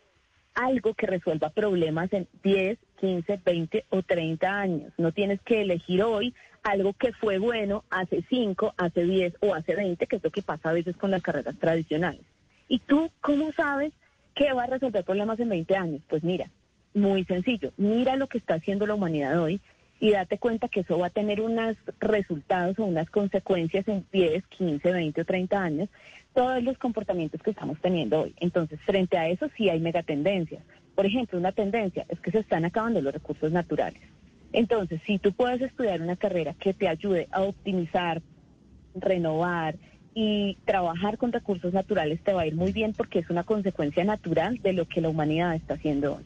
algo 0.55 0.95
que 0.95 1.07
resuelva 1.07 1.51
problemas 1.51 2.13
en 2.13 2.29
10, 2.43 2.79
15, 3.01 3.41
20 3.45 3.85
o 3.91 4.03
30 4.03 4.49
años. 4.49 4.93
No 4.99 5.13
tienes 5.13 5.41
que 5.43 5.63
elegir 5.63 6.03
hoy 6.03 6.35
algo 6.63 6.95
que 6.95 7.13
fue 7.13 7.39
bueno 7.39 7.85
hace 7.91 8.25
5, 8.29 8.75
hace 8.77 9.05
10 9.05 9.35
o 9.41 9.55
hace 9.55 9.75
20, 9.75 10.07
que 10.07 10.17
es 10.17 10.25
lo 10.25 10.31
que 10.31 10.43
pasa 10.43 10.71
a 10.71 10.73
veces 10.73 10.97
con 10.97 11.11
las 11.11 11.23
carreras 11.23 11.57
tradicionales. 11.59 12.23
¿Y 12.69 12.79
tú 12.79 13.11
cómo 13.21 13.53
sabes 13.53 13.93
que 14.35 14.53
va 14.53 14.65
a 14.65 14.69
resolver 14.69 15.05
problemas 15.05 15.39
en 15.41 15.51
20 15.51 15.77
años? 15.77 16.01
Pues 16.09 16.25
mira, 16.25 16.49
muy 16.95 17.25
sencillo, 17.25 17.73
mira 17.77 18.17
lo 18.17 18.29
que 18.29 18.39
está 18.39 18.55
haciendo 18.55 18.87
la 18.87 18.95
humanidad 18.95 19.41
hoy 19.43 19.61
y 20.01 20.11
date 20.11 20.39
cuenta 20.39 20.69
que 20.69 20.81
eso 20.81 20.99
va 20.99 21.07
a 21.07 21.11
tener 21.11 21.41
unos 21.41 21.77
resultados 22.01 22.79
o 22.79 22.85
unas 22.85 23.09
consecuencias 23.11 23.87
en 23.89 24.05
10, 24.13 24.45
15, 24.47 24.93
20 24.93 25.21
o 25.21 25.25
30 25.25 25.63
años, 25.63 25.89
todos 26.35 26.63
los 26.63 26.77
comportamientos 26.79 27.41
que 27.43 27.51
estamos 27.51 27.81
teniendo 27.81 28.23
hoy. 28.23 28.35
Entonces, 28.41 28.81
frente 28.85 29.17
a 29.17 29.29
eso 29.29 29.49
sí 29.57 29.69
hay 29.69 29.81
megatendencias. 29.81 30.63
Por 30.95 31.07
ejemplo, 31.07 31.39
una 31.39 31.53
tendencia 31.53 32.05
es 32.09 32.21
que 32.21 32.33
se 32.33 32.41
están 32.41 32.65
acabando 32.65 33.01
los 33.01 33.15
recursos 33.15 33.51
naturales. 33.53 34.03
Entonces, 34.53 35.01
si 35.07 35.19
tú 35.19 35.33
puedes 35.33 35.61
estudiar 35.61 36.01
una 36.01 36.17
carrera 36.17 36.55
que 36.55 36.75
te 36.75 36.89
ayude 36.89 37.29
a 37.33 37.43
optimizar, 37.43 38.23
renovar 38.95 39.77
y 40.15 40.57
trabajar 40.65 41.19
con 41.19 41.33
recursos 41.33 41.73
naturales, 41.73 42.21
te 42.23 42.33
va 42.33 42.43
a 42.43 42.47
ir 42.47 42.55
muy 42.55 42.73
bien 42.73 42.93
porque 42.93 43.19
es 43.19 43.31
una 43.31 43.43
consecuencia 43.43 44.05
natural 44.05 44.59
de 44.59 44.73
lo 44.73 44.87
que 44.87 45.01
la 45.01 45.09
humanidad 45.09 45.57
está 45.57 45.75
haciendo 45.75 46.17
hoy. 46.17 46.25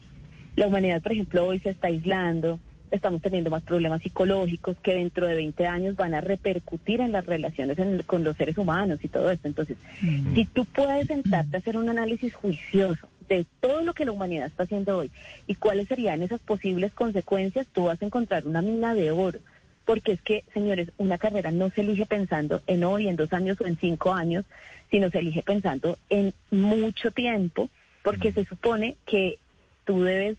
La 0.55 0.67
humanidad, 0.67 1.01
por 1.01 1.13
ejemplo, 1.13 1.47
hoy 1.47 1.59
se 1.59 1.69
está 1.69 1.87
aislando, 1.87 2.59
estamos 2.91 3.21
teniendo 3.21 3.49
más 3.49 3.63
problemas 3.63 4.01
psicológicos 4.01 4.77
que 4.81 4.95
dentro 4.95 5.27
de 5.27 5.35
20 5.35 5.67
años 5.67 5.95
van 5.95 6.13
a 6.13 6.21
repercutir 6.21 7.01
en 7.01 7.11
las 7.11 7.25
relaciones 7.25 7.77
con 8.05 8.23
los 8.23 8.37
seres 8.37 8.57
humanos 8.57 8.99
y 9.03 9.07
todo 9.07 9.29
esto. 9.29 9.47
Entonces, 9.47 9.77
mm. 10.01 10.35
si 10.35 10.45
tú 10.45 10.65
puedes 10.65 11.07
sentarte 11.07 11.57
a 11.57 11.59
hacer 11.59 11.77
un 11.77 11.89
análisis 11.89 12.33
juicioso 12.33 13.07
de 13.27 13.45
todo 13.59 13.81
lo 13.83 13.93
que 13.93 14.05
la 14.05 14.11
humanidad 14.11 14.47
está 14.47 14.63
haciendo 14.63 14.97
hoy 14.97 15.11
y 15.47 15.55
cuáles 15.55 15.87
serían 15.87 16.21
esas 16.23 16.39
posibles 16.41 16.91
consecuencias, 16.93 17.67
tú 17.71 17.85
vas 17.85 18.01
a 18.01 18.05
encontrar 18.05 18.47
una 18.47 18.61
mina 18.61 18.93
de 18.93 19.11
oro. 19.11 19.39
Porque 19.85 20.11
es 20.11 20.21
que, 20.21 20.43
señores, 20.53 20.91
una 20.97 21.17
carrera 21.17 21.51
no 21.51 21.69
se 21.71 21.81
elige 21.81 22.05
pensando 22.05 22.61
en 22.67 22.83
hoy, 22.83 23.07
en 23.07 23.15
dos 23.15 23.33
años 23.33 23.59
o 23.61 23.65
en 23.65 23.77
cinco 23.77 24.13
años, 24.13 24.45
sino 24.91 25.09
se 25.09 25.19
elige 25.19 25.43
pensando 25.43 25.97
en 26.09 26.33
mucho 26.51 27.11
tiempo, 27.11 27.69
porque 28.03 28.31
mm. 28.31 28.33
se 28.33 28.45
supone 28.45 28.97
que 29.05 29.39
tú 29.85 30.03
debes 30.03 30.37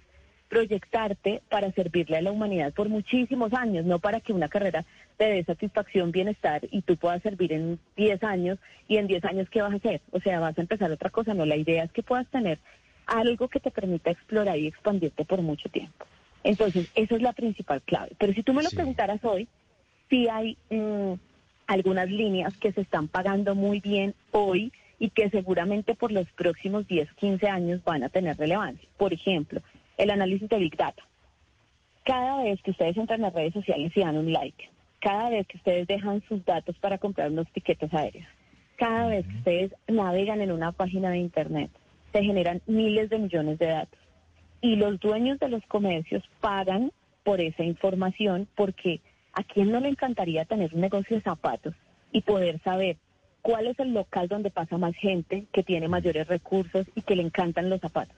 proyectarte 0.51 1.43
para 1.49 1.71
servirle 1.73 2.17
a 2.17 2.23
la 2.23 2.33
humanidad 2.33 2.75
por 2.75 2.89
muchísimos 2.89 3.55
años, 3.55 3.87
no 3.87 4.01
para 4.01 4.21
que 4.21 4.33
una 4.33 4.49
carrera 4.49 4.85
te 5.17 5.27
dé 5.27 5.45
satisfacción, 5.45 6.11
bienestar 6.11 6.63
y 6.73 6.83
tú 6.83 6.97
puedas 6.97 7.23
servir 7.23 7.53
en 7.53 7.79
10 7.97 8.23
años 8.25 8.59
y 8.89 8.97
en 8.97 9.07
10 9.07 9.25
años 9.27 9.49
¿qué 9.49 9.63
vas 9.63 9.73
a 9.73 9.77
hacer? 9.77 10.01
O 10.11 10.21
sea, 10.21 10.41
vas 10.41 10.59
a 10.59 10.61
empezar 10.61 10.91
otra 10.91 11.09
cosa, 11.09 11.35
no, 11.35 11.47
la 11.47 11.57
idea 11.57 11.85
es 11.85 11.93
que 11.93 12.03
puedas 12.03 12.27
tener 12.29 12.59
algo 13.07 13.49
que 13.49 13.61
te 13.61 13.71
permita 13.71 14.11
explorar 14.11 14.59
y 14.59 14.67
expandirte 14.67 15.25
por 15.25 15.41
mucho 15.41 15.69
tiempo. 15.69 16.05
Entonces, 16.43 16.91
esa 16.97 17.15
es 17.15 17.23
la 17.23 17.33
principal 17.33 17.81
clave. 17.83 18.13
Pero 18.19 18.33
si 18.33 18.43
tú 18.43 18.53
me 18.53 18.63
lo 18.63 18.71
preguntaras 18.71 19.25
hoy, 19.25 19.47
sí 20.09 20.27
hay 20.29 20.57
mm, 20.71 21.13
algunas 21.69 22.11
líneas 22.11 22.57
que 22.57 22.73
se 22.73 22.81
están 22.81 23.07
pagando 23.07 23.55
muy 23.55 23.79
bien 23.81 24.15
hoy 24.33 24.73
y 24.99 25.11
que 25.11 25.31
seguramente 25.31 25.95
por 25.95 26.11
los 26.11 26.29
próximos 26.33 26.89
10, 26.89 27.13
15 27.15 27.49
años 27.49 27.85
van 27.85 28.03
a 28.03 28.09
tener 28.09 28.37
relevancia. 28.37 28.89
Por 28.97 29.13
ejemplo, 29.13 29.61
el 30.01 30.11
análisis 30.11 30.49
de 30.49 30.59
Big 30.59 30.77
Data. 30.77 31.03
Cada 32.05 32.43
vez 32.43 32.61
que 32.63 32.71
ustedes 32.71 32.97
entran 32.97 33.21
a 33.21 33.27
las 33.27 33.35
redes 33.35 33.53
sociales 33.53 33.93
y 33.95 34.01
dan 34.01 34.17
un 34.17 34.33
like, 34.33 34.71
cada 34.99 35.29
vez 35.29 35.47
que 35.47 35.59
ustedes 35.59 35.87
dejan 35.87 36.23
sus 36.27 36.43
datos 36.47 36.77
para 36.79 36.97
comprar 36.97 37.31
unos 37.31 37.51
tiquetes 37.53 37.93
aéreos, 37.93 38.27
cada 38.77 39.09
vez 39.09 39.27
que 39.27 39.37
ustedes 39.37 39.75
navegan 39.89 40.41
en 40.41 40.53
una 40.53 40.73
página 40.73 41.11
de 41.11 41.19
Internet, 41.19 41.71
se 42.13 42.25
generan 42.25 42.63
miles 42.67 43.11
de 43.11 43.19
millones 43.19 43.59
de 43.59 43.67
datos. 43.67 44.01
Y 44.63 44.77
los 44.77 44.99
dueños 45.01 45.39
de 45.39 45.51
los 45.51 45.65
comercios 45.67 46.23
pagan 46.41 46.93
por 47.23 47.43
esa 47.43 47.63
información 47.63 48.49
porque 48.57 49.01
a 49.35 49.43
quién 49.45 49.71
no 49.71 49.81
le 49.81 49.91
encantaría 49.91 50.47
tener 50.47 50.75
un 50.75 50.81
negocio 50.81 51.17
de 51.17 51.23
zapatos 51.23 51.75
y 52.11 52.23
poder 52.23 52.59
saber 52.63 52.97
cuál 53.43 53.67
es 53.67 53.79
el 53.79 53.93
local 53.93 54.29
donde 54.29 54.51
pasa 54.51 54.79
más 54.79 54.95
gente, 54.97 55.45
que 55.53 55.63
tiene 55.63 55.89
mayores 55.89 56.27
recursos 56.27 56.87
y 56.95 57.03
que 57.03 57.17
le 57.17 57.23
encantan 57.23 57.69
los 57.69 57.81
zapatos 57.81 58.17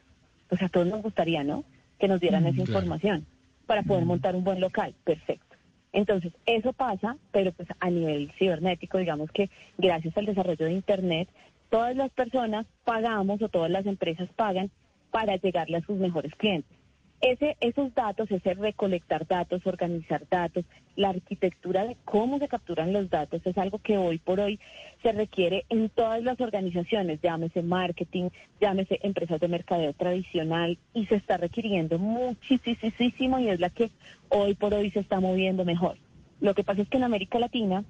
pues 0.52 0.60
a 0.60 0.68
todos 0.68 0.86
nos 0.86 1.00
gustaría, 1.00 1.42
¿no? 1.42 1.64
Que 2.02 2.09
nos 2.09 2.18
dieran 2.18 2.42
mm, 2.42 2.47
esa 2.49 2.61
información 2.62 3.26
para 3.64 3.85
poder 3.85 4.04
mm. 4.04 4.09
montar 4.09 4.35
un 4.35 4.42
buen 4.42 4.61
local. 4.61 4.92
Perfecto. 5.04 5.54
Entonces, 5.92 6.32
eso 6.47 6.73
pasa, 6.73 7.16
pero 7.30 7.52
pues 7.52 7.68
a 7.78 7.90
nivel 7.90 8.32
cibernético, 8.40 8.99
digamos 8.99 9.30
que 9.30 9.50
gracias 9.78 10.16
al 10.16 10.26
desarrollo 10.26 10.66
de 10.66 10.73
Internet, 10.73 11.28
todas 11.71 11.94
las 11.94 12.11
personas 12.11 12.66
pagamos 12.82 13.40
o 13.40 13.49
todas 13.49 13.71
las 13.71 13.87
empresas 13.87 14.28
pagan 14.35 14.68
para 15.12 15.37
llegarle 15.37 15.76
a 15.76 15.87
sus 15.87 15.97
mejores 15.97 16.35
clientes. 16.35 16.76
Ese, 17.23 17.57
esos 17.61 17.95
datos, 17.95 18.29
ese 18.33 18.55
recolectar 18.55 19.29
datos, 19.29 19.64
organizar 19.64 20.26
datos, 20.29 20.64
la 20.97 21.11
arquitectura 21.11 21.85
de 21.87 21.97
cómo 22.05 22.41
se 22.41 22.49
capturan 22.49 22.93
los 22.93 23.11
datos 23.11 23.41
es 23.45 23.57
algo 23.59 23.79
que 23.79 23.97
hoy 23.97 24.19
por 24.19 24.41
hoy 24.41 24.59
se 25.05 25.12
requiere 25.12 25.64
en 25.69 25.88
todas 25.88 26.21
las 26.25 26.41
organizaciones, 26.41 27.21
llámese 27.23 27.62
marketing, 27.62 28.31
llámese 28.61 28.99
empresas 29.05 29.38
de 29.38 29.47
mercadeo 29.47 29.93
tradicional 29.93 30.79
y 30.95 31.07
se 31.07 31.14
está 31.14 31.37
requiriendo 31.37 31.97
muchísimo 32.00 33.38
y 33.38 33.50
es 33.50 33.61
la 33.61 33.71
que 33.71 33.93
hoy 34.29 34.55
por 34.55 34.75
hoy 34.75 34.91
se 34.91 34.99
está 34.99 35.21
moviendo 35.21 35.64
mejor. 35.64 35.99
Lo 36.41 36.55
que 36.55 36.64
pasa 36.64 36.83
es 36.83 36.88
que 36.88 36.97
en 36.97 37.05
América 37.05 37.38
Latina 37.38 37.85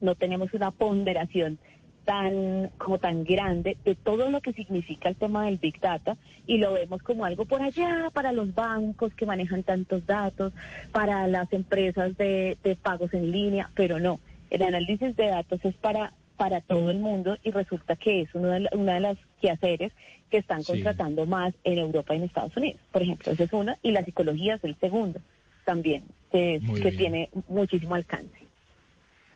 no 0.00 0.14
tenemos 0.14 0.54
una 0.54 0.70
ponderación 0.70 1.58
tan 2.04 2.70
como 2.78 2.98
tan 2.98 3.24
grande 3.24 3.76
de 3.84 3.94
todo 3.94 4.30
lo 4.30 4.40
que 4.40 4.52
significa 4.52 5.08
el 5.08 5.16
tema 5.16 5.44
del 5.46 5.58
big 5.58 5.80
data 5.80 6.16
y 6.46 6.58
lo 6.58 6.72
vemos 6.72 7.02
como 7.02 7.24
algo 7.24 7.44
por 7.44 7.62
allá 7.62 8.10
para 8.12 8.32
los 8.32 8.54
bancos 8.54 9.14
que 9.14 9.26
manejan 9.26 9.62
tantos 9.62 10.04
datos, 10.06 10.52
para 10.92 11.26
las 11.26 11.52
empresas 11.52 12.16
de, 12.16 12.56
pagos 12.82 13.14
en 13.14 13.30
línea, 13.30 13.70
pero 13.74 14.00
no, 14.00 14.20
el 14.50 14.62
análisis 14.62 15.14
de 15.16 15.26
datos 15.26 15.64
es 15.64 15.74
para 15.76 16.12
para 16.36 16.60
todo 16.60 16.90
el 16.90 16.98
mundo 16.98 17.36
y 17.44 17.52
resulta 17.52 17.94
que 17.94 18.22
es 18.22 18.34
uno 18.34 18.48
de 18.48 18.68
una 18.72 18.94
de 18.94 19.00
las 19.00 19.18
quehaceres 19.40 19.92
que 20.28 20.38
están 20.38 20.64
contratando 20.64 21.24
más 21.24 21.54
en 21.62 21.78
Europa 21.78 22.14
y 22.14 22.16
en 22.16 22.24
Estados 22.24 22.56
Unidos. 22.56 22.80
Por 22.90 23.02
ejemplo, 23.02 23.30
esa 23.30 23.44
es 23.44 23.52
una 23.52 23.78
y 23.82 23.92
la 23.92 24.04
psicología 24.04 24.54
es 24.54 24.64
el 24.64 24.74
segundo 24.80 25.20
también, 25.64 26.02
que, 26.32 26.60
que 26.82 26.90
tiene 26.92 27.28
muchísimo 27.48 27.94
alcance. 27.94 28.41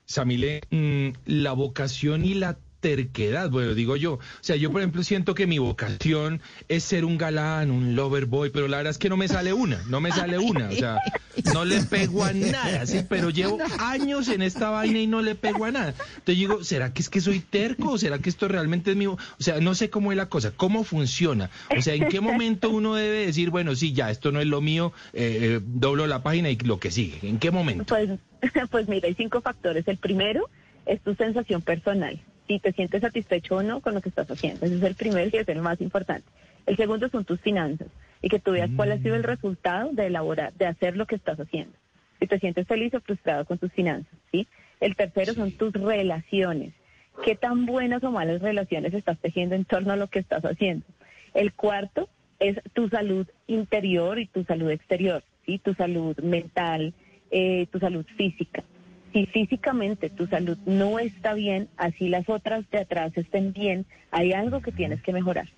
Samile, 0.06 0.60
mm, 0.70 1.08
la 1.26 1.52
vocación 1.52 2.24
y 2.24 2.34
la 2.34 2.58
terquedad, 2.80 3.50
bueno, 3.50 3.74
digo 3.74 3.96
yo. 3.96 4.14
O 4.14 4.20
sea, 4.40 4.56
yo 4.56 4.70
por 4.70 4.80
ejemplo 4.80 5.02
siento 5.02 5.34
que 5.34 5.46
mi 5.46 5.58
vocación 5.58 6.40
es 6.68 6.84
ser 6.84 7.04
un 7.04 7.18
galán, 7.18 7.70
un 7.70 7.96
lover 7.96 8.26
boy, 8.26 8.50
pero 8.50 8.68
la 8.68 8.78
verdad 8.78 8.90
es 8.90 8.98
que 8.98 9.08
no 9.08 9.16
me 9.16 9.28
sale 9.28 9.52
una, 9.52 9.82
no 9.88 10.00
me 10.00 10.12
sale 10.12 10.38
una. 10.38 10.68
O 10.68 10.72
sea, 10.72 10.98
no 11.52 11.64
le 11.64 11.82
pego 11.82 12.24
a 12.24 12.32
nada, 12.32 12.86
sí, 12.86 13.00
pero 13.08 13.30
llevo 13.30 13.58
años 13.78 14.28
en 14.28 14.42
esta 14.42 14.70
vaina 14.70 14.98
y 14.98 15.06
no 15.06 15.22
le 15.22 15.34
pego 15.34 15.64
a 15.64 15.70
nada. 15.70 15.88
Entonces 15.90 16.36
digo, 16.36 16.64
¿será 16.64 16.92
que 16.92 17.02
es 17.02 17.08
que 17.08 17.20
soy 17.20 17.40
terco? 17.40 17.92
¿O 17.92 17.98
será 17.98 18.18
que 18.18 18.30
esto 18.30 18.48
realmente 18.48 18.92
es 18.92 18.96
mío? 18.96 19.16
O 19.38 19.42
sea, 19.42 19.60
no 19.60 19.74
sé 19.74 19.90
cómo 19.90 20.12
es 20.12 20.16
la 20.16 20.28
cosa, 20.28 20.52
cómo 20.52 20.84
funciona. 20.84 21.50
O 21.76 21.82
sea, 21.82 21.94
¿en 21.94 22.08
qué 22.08 22.20
momento 22.20 22.70
uno 22.70 22.94
debe 22.94 23.26
decir, 23.26 23.50
bueno, 23.50 23.74
sí, 23.74 23.92
ya, 23.92 24.10
esto 24.10 24.32
no 24.32 24.40
es 24.40 24.46
lo 24.46 24.60
mío, 24.60 24.92
eh, 25.12 25.38
eh 25.42 25.60
doblo 25.64 26.06
la 26.06 26.22
página 26.22 26.50
y 26.50 26.56
lo 26.56 26.78
que 26.78 26.90
sigue? 26.90 27.18
¿En 27.22 27.38
qué 27.38 27.50
momento? 27.50 27.84
Pues, 27.84 28.10
pues 28.70 28.88
mira, 28.88 29.08
hay 29.08 29.14
cinco 29.14 29.40
factores. 29.40 29.86
El 29.88 29.98
primero 29.98 30.48
es 30.86 31.00
tu 31.02 31.14
sensación 31.14 31.62
personal. 31.62 32.20
Si 32.46 32.58
te 32.58 32.72
sientes 32.72 33.00
satisfecho 33.00 33.56
o 33.56 33.62
no 33.62 33.80
con 33.80 33.94
lo 33.94 34.00
que 34.00 34.08
estás 34.08 34.30
haciendo. 34.30 34.66
Ese 34.66 34.76
es 34.76 34.82
el 34.82 34.94
primero 34.94 35.30
y 35.32 35.36
es 35.36 35.48
el 35.48 35.62
más 35.62 35.80
importante. 35.80 36.26
El 36.66 36.76
segundo 36.76 37.08
son 37.08 37.24
tus 37.24 37.40
finanzas 37.40 37.88
y 38.22 38.28
que 38.28 38.38
tú 38.38 38.52
veas 38.52 38.70
cuál 38.74 38.92
ha 38.92 38.98
sido 38.98 39.14
el 39.14 39.22
resultado 39.22 39.92
de 39.92 40.06
elaborar, 40.06 40.52
de 40.54 40.66
hacer 40.66 40.96
lo 40.96 41.06
que 41.06 41.14
estás 41.14 41.38
haciendo. 41.38 41.76
Si 42.18 42.26
te 42.26 42.38
sientes 42.38 42.66
feliz 42.66 42.92
o 42.94 43.00
frustrado 43.00 43.44
con 43.44 43.58
tus 43.58 43.72
finanzas, 43.72 44.18
¿sí? 44.32 44.46
El 44.80 44.96
tercero 44.96 45.34
son 45.34 45.52
tus 45.52 45.72
relaciones. 45.72 46.72
¿Qué 47.24 47.34
tan 47.34 47.66
buenas 47.66 48.02
o 48.04 48.10
malas 48.10 48.42
relaciones 48.42 48.94
estás 48.94 49.18
tejiendo 49.18 49.54
en 49.54 49.64
torno 49.64 49.92
a 49.92 49.96
lo 49.96 50.08
que 50.08 50.18
estás 50.18 50.44
haciendo? 50.44 50.84
El 51.34 51.52
cuarto 51.52 52.08
es 52.38 52.58
tu 52.72 52.88
salud 52.88 53.26
interior 53.46 54.18
y 54.18 54.26
tu 54.26 54.44
salud 54.44 54.70
exterior, 54.70 55.22
¿sí? 55.44 55.58
Tu 55.58 55.74
salud 55.74 56.16
mental, 56.18 56.94
eh, 57.30 57.66
tu 57.70 57.78
salud 57.78 58.04
física. 58.16 58.64
Si 59.16 59.24
físicamente 59.24 60.10
tu 60.10 60.26
salud 60.26 60.58
no 60.66 60.98
está 60.98 61.32
bien, 61.32 61.70
así 61.78 62.10
las 62.10 62.28
otras 62.28 62.68
de 62.70 62.80
atrás 62.80 63.12
estén 63.16 63.54
bien, 63.54 63.86
hay 64.10 64.34
algo 64.34 64.60
que 64.60 64.72
tienes 64.72 65.00
que 65.00 65.14
mejorar. 65.14 65.48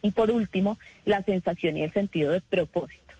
Y 0.00 0.12
por 0.12 0.30
último, 0.30 0.78
la 1.04 1.24
sensación 1.24 1.76
y 1.76 1.82
el 1.82 1.92
sentido 1.92 2.30
de 2.30 2.40
propósito. 2.40 3.14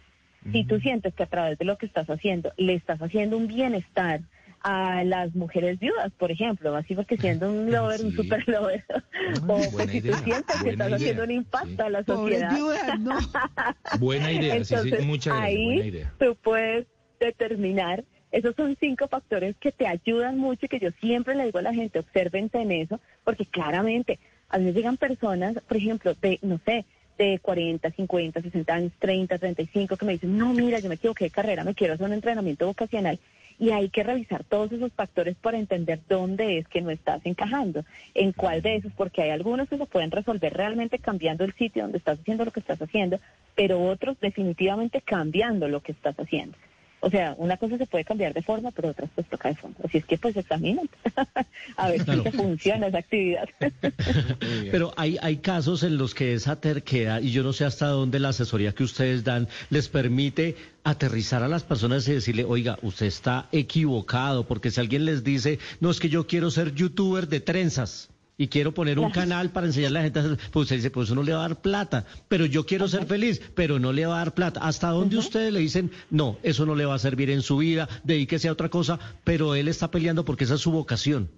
Si 0.52 0.62
tú 0.62 0.78
sientes 0.78 1.12
que 1.14 1.25
a 1.25 1.26
través 1.26 1.59
de 1.59 1.64
lo 1.64 1.76
que 1.76 1.87
estás 1.87 2.09
haciendo 2.09 2.52
le 2.57 2.75
estás 2.75 3.02
haciendo 3.02 3.37
un 3.37 3.49
bienestar 3.49 4.21
a 4.61 5.02
las 5.02 5.35
mujeres 5.35 5.81
viudas, 5.81 6.12
por 6.19 6.31
ejemplo, 6.31 6.76
así 6.76 6.95
porque 6.95 7.16
siendo 7.16 7.50
un 7.50 7.69
lover, 7.73 8.00
un 8.00 8.12
super 8.12 8.49
lover, 8.49 8.85
o 9.49 9.61
pues 9.73 9.90
si 9.90 10.00
tú 10.02 10.12
sientes 10.19 10.62
que 10.62 10.71
estás 10.71 10.93
haciendo 10.93 11.25
un 11.25 11.33
impacto 11.33 11.83
a 11.83 11.90
la 11.90 12.04
sociedad. 12.04 12.52
buena 13.99 14.31
idea, 14.31 14.54
Entonces, 14.54 15.00
sí, 15.00 15.04
mucha 15.04 15.37
ahí 15.43 15.64
buena 15.64 15.87
idea. 15.87 16.12
tú 16.21 16.37
puedes 16.45 16.87
determinar 17.19 18.04
esos 18.35 18.57
son 18.57 18.76
cinco 18.81 19.07
factores 19.07 19.55
que 19.61 19.71
te 19.71 19.87
ayudan 19.87 20.38
mucho 20.38 20.67
y 20.67 20.69
que 20.69 20.81
yo 20.81 20.91
siempre 21.00 21.37
le 21.37 21.45
digo 21.45 21.61
a 21.61 21.62
la 21.62 21.73
gente, 21.73 22.00
observense 22.00 22.61
en 22.61 22.73
eso, 22.73 22.99
porque 23.23 23.47
claramente 23.47 24.19
a 24.49 24.59
veces 24.59 24.75
llegan 24.75 24.97
personas, 24.97 25.55
por 25.69 25.76
ejemplo, 25.76 26.14
de, 26.21 26.41
no 26.43 26.59
sé, 26.67 26.85
de 27.17 27.38
40, 27.38 27.88
50, 27.93 28.43
60 28.43 28.75
años, 28.75 28.93
30, 28.99 29.38
35, 29.38 29.97
que 29.97 30.05
me 30.05 30.12
dicen, 30.14 30.37
no, 30.37 30.53
mira, 30.53 30.81
yo 30.81 30.88
me 30.88 30.97
equivoqué 30.97 31.26
de 31.26 31.31
carrera, 31.31 31.62
me 31.62 31.76
quiero 31.76 31.95
hacer 31.95 32.07
un 32.07 32.12
entrenamiento 32.12 32.67
vocacional. 32.67 33.21
Y 33.61 33.71
hay 33.71 33.88
que 33.88 34.03
revisar 34.03 34.43
todos 34.43 34.73
esos 34.73 34.93
factores 34.93 35.37
para 35.37 35.57
entender 35.57 36.00
dónde 36.09 36.59
es 36.59 36.67
que 36.67 36.81
no 36.81 36.91
estás 36.91 37.25
encajando, 37.25 37.85
en 38.14 38.33
cuál 38.33 38.62
de 38.62 38.75
esos, 38.75 38.93
porque 38.95 39.23
hay 39.23 39.31
algunos 39.31 39.69
que 39.69 39.79
se 39.79 39.87
pueden 39.87 40.11
resolver 40.11 40.53
realmente 40.53 40.99
cambiando 40.99 41.45
el 41.45 41.55
sitio 41.55 41.85
donde 41.85 41.99
estás 41.99 42.19
haciendo 42.19 42.45
lo 42.45 42.50
que 42.50 42.59
estás 42.59 42.83
haciendo, 42.83 43.21
pero 43.55 43.81
otros 43.81 44.19
definitivamente 44.19 45.03
cambiando 45.03 45.69
lo 45.69 45.83
que 45.83 45.93
estás 45.93 46.19
haciendo. 46.19 46.59
O 47.04 47.11
sea, 47.11 47.34
una 47.37 47.58
cosa 47.58 47.76
se 47.76 47.87
puede 47.87 48.02
cambiar 48.02 48.32
de 48.32 48.40
forma, 48.40 48.70
pero 48.70 48.88
otras 48.88 49.11
pues 49.14 49.28
toca 49.28 49.50
de 49.50 49.56
fondo. 49.56 49.76
Así 49.84 49.99
es 49.99 50.06
que 50.06 50.16
pues 50.16 50.34
examinan 50.38 50.88
a 51.76 51.90
ver 51.90 52.02
si 52.02 52.30
funciona 52.30 52.87
esa 52.87 52.99
actividad. 52.99 53.46
pero 54.70 54.90
hay, 54.96 55.18
hay 55.20 55.37
casos 55.37 55.82
en 55.82 55.99
los 55.99 56.14
que 56.14 56.32
esa 56.32 56.58
terquedad, 56.62 57.20
y 57.20 57.30
yo 57.30 57.42
no 57.42 57.52
sé 57.52 57.66
hasta 57.66 57.88
dónde 57.88 58.20
la 58.20 58.30
asesoría 58.30 58.73
que 58.73 58.84
ustedes 58.84 59.23
dan 59.23 59.49
les 59.68 59.90
permite 59.90 60.56
aterrizar 60.82 61.42
a 61.42 61.49
las 61.49 61.62
personas 61.62 62.08
y 62.08 62.14
decirle, 62.14 62.46
oiga, 62.46 62.78
usted 62.80 63.04
está 63.04 63.49
equivocado, 63.52 64.46
porque 64.46 64.70
si 64.70 64.80
alguien 64.80 65.04
les 65.04 65.23
dice, 65.23 65.58
no, 65.80 65.90
es 65.90 66.00
que 66.00 66.08
yo 66.08 66.26
quiero 66.26 66.50
ser 66.50 66.75
youtuber 66.75 67.28
de 67.28 67.40
trenzas 67.40 68.08
y 68.37 68.49
quiero 68.49 68.73
poner 68.73 68.99
un 68.99 69.11
canal 69.11 69.50
para 69.50 69.67
enseñarle 69.67 69.99
a 69.99 70.03
la 70.03 70.05
gente, 70.05 70.19
a 70.19 70.23
hacer, 70.23 70.38
pues 70.50 70.64
usted 70.64 70.76
dice, 70.76 70.91
pues 70.91 71.09
eso 71.09 71.14
no 71.14 71.23
le 71.23 71.33
va 71.33 71.45
a 71.45 71.49
dar 71.49 71.61
plata, 71.61 72.05
pero 72.29 72.47
yo 72.47 72.67
quiero 72.67 72.88
ser 72.88 73.07
feliz, 73.07 73.41
pero 73.55 73.79
no 73.79 73.93
le 73.93 74.07
va 74.07 74.17
a 74.17 74.19
dar 74.19 74.35
plata. 74.35 74.61
¿Hasta 74.62 74.88
dónde 74.88 75.17
ustedes 75.17 75.53
le 75.53 75.61
dicen, 75.61 75.91
no, 76.11 76.38
eso 76.43 76.67
no 76.67 76.75
le 76.75 76.85
va 76.85 76.95
a 76.95 76.99
servir 76.99 77.31
en 77.31 77.43
su 77.43 77.59
vida, 77.59 77.88
dedíquese 78.03 78.49
a 78.49 78.53
otra 78.53 78.69
cosa, 78.69 78.99
pero 79.23 79.55
él 79.55 79.69
está 79.69 79.91
peleando 79.91 80.25
porque 80.25 80.45
esa 80.45 80.55
es 80.55 80.61
su 80.61 80.73
vocación? 80.73 81.31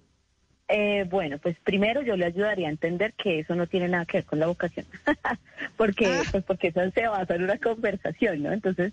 Eh, 0.69 1.05
bueno, 1.09 1.37
pues 1.37 1.55
primero 1.63 2.01
yo 2.01 2.17
le 2.17 2.25
ayudaría 2.25 2.67
a 2.67 2.71
entender 2.71 3.13
que 3.13 3.39
eso 3.39 3.55
no 3.55 3.67
tiene 3.67 3.87
nada 3.87 4.05
que 4.05 4.17
ver 4.17 4.25
con 4.25 4.39
la 4.39 4.47
vocación, 4.47 4.85
porque, 5.77 6.07
ah. 6.07 6.23
pues 6.29 6.43
porque 6.43 6.67
eso 6.69 6.81
se 6.93 7.07
va 7.07 7.19
a 7.19 7.21
hacer 7.21 7.41
una 7.41 7.57
conversación, 7.57 8.43
¿no? 8.43 8.51
Entonces, 8.51 8.91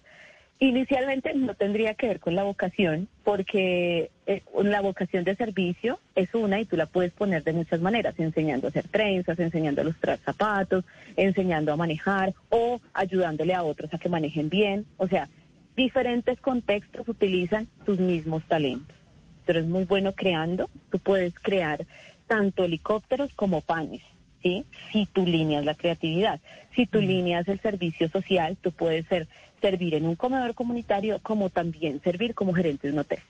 Inicialmente 0.61 1.35
no 1.35 1.55
tendría 1.55 1.95
que 1.95 2.07
ver 2.07 2.21
con 2.21 2.37
la 2.37 2.45
vocación, 2.45 3.09
porque 3.25 4.11
eh, 4.27 4.43
la 4.63 4.81
vocación 4.81 5.25
de 5.25 5.35
servicio 5.35 5.99
es 6.15 6.33
una 6.33 6.61
y 6.61 6.65
tú 6.65 6.77
la 6.77 6.87
puedes 6.87 7.13
poner 7.13 7.43
de 7.43 7.53
muchas 7.53 7.81
maneras, 7.81 8.15
enseñando 8.19 8.69
a 8.69 8.71
hacer 8.71 8.87
trenzas, 8.89 9.39
enseñando 9.41 9.81
a 9.81 9.85
lustrar 9.85 10.19
zapatos, 10.19 10.85
enseñando 11.17 11.73
a 11.73 11.77
manejar 11.77 12.35
o 12.51 12.81
ayudándole 12.93 13.53
a 13.53 13.65
otros 13.65 13.93
a 13.93 13.99
que 13.99 14.09
manejen 14.09 14.49
bien. 14.49 14.87
O 14.97 15.09
sea, 15.09 15.29
diferentes 15.77 16.41
contextos 16.41 17.09
utilizan 17.09 17.67
tus 17.85 17.99
mismos 17.99 18.45
talentos. 18.45 18.97
Tú 19.45 19.53
eres 19.53 19.67
muy 19.67 19.85
bueno 19.85 20.15
creando, 20.15 20.71
tú 20.91 21.01
puedes 21.01 21.35
crear 21.35 21.85
tanto 22.29 22.65
helicópteros 22.65 23.35
como 23.35 23.61
panes. 23.61 24.03
¿Sí? 24.45 24.65
Si 24.93 25.07
tu 25.07 25.27
línea 25.27 25.61
es 25.61 25.65
la 25.65 25.75
creatividad, 25.75 26.39
si 26.77 26.87
tu 26.87 27.01
línea 27.01 27.41
es 27.41 27.49
el 27.49 27.61
servicio 27.61 28.11
social, 28.11 28.59
tú 28.61 28.73
puedes 28.73 29.07
ser 29.07 29.27
servir 29.63 29.95
en 29.95 30.05
un 30.05 30.17
comedor 30.17 30.55
comunitario 30.55 31.19
como 31.21 31.49
también 31.49 32.03
servir 32.03 32.35
como 32.35 32.53
gerente 32.53 32.87
de 32.87 32.93
un 32.93 32.99
hotel. 32.99 33.21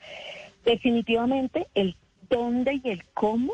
Definitivamente 0.65 1.69
el 1.75 1.95
dónde 2.29 2.81
y 2.83 2.91
el 2.91 3.05
cómo 3.15 3.53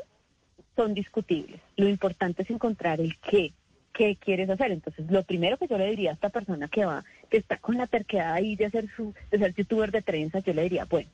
son 0.75 0.95
discutibles. 0.95 1.61
Lo 1.77 1.87
importante 1.87 2.43
es 2.43 2.51
encontrar 2.51 2.99
el 2.99 3.19
qué, 3.19 3.53
qué 3.93 4.17
quieres 4.17 4.49
hacer. 4.49 4.73
Entonces, 4.73 5.11
lo 5.11 5.23
primero 5.23 5.59
que 5.59 5.69
yo 5.69 5.77
le 5.77 5.91
diría 5.91 6.13
a 6.13 6.15
esta 6.15 6.31
persona 6.31 6.69
que 6.69 6.87
va, 6.87 7.05
que 7.29 7.37
está 7.37 7.59
con 7.59 7.77
la 7.77 7.87
terquedad 7.87 8.33
ahí 8.33 8.57
de 8.57 8.65
hacer 8.65 8.89
su, 8.97 9.13
de 9.31 9.39
ser 9.39 9.55
youtuber 9.55 9.91
de 9.91 10.01
trenzas, 10.01 10.43
yo 10.45 10.55
le 10.55 10.63
diría, 10.63 10.87
bueno, 10.87 11.11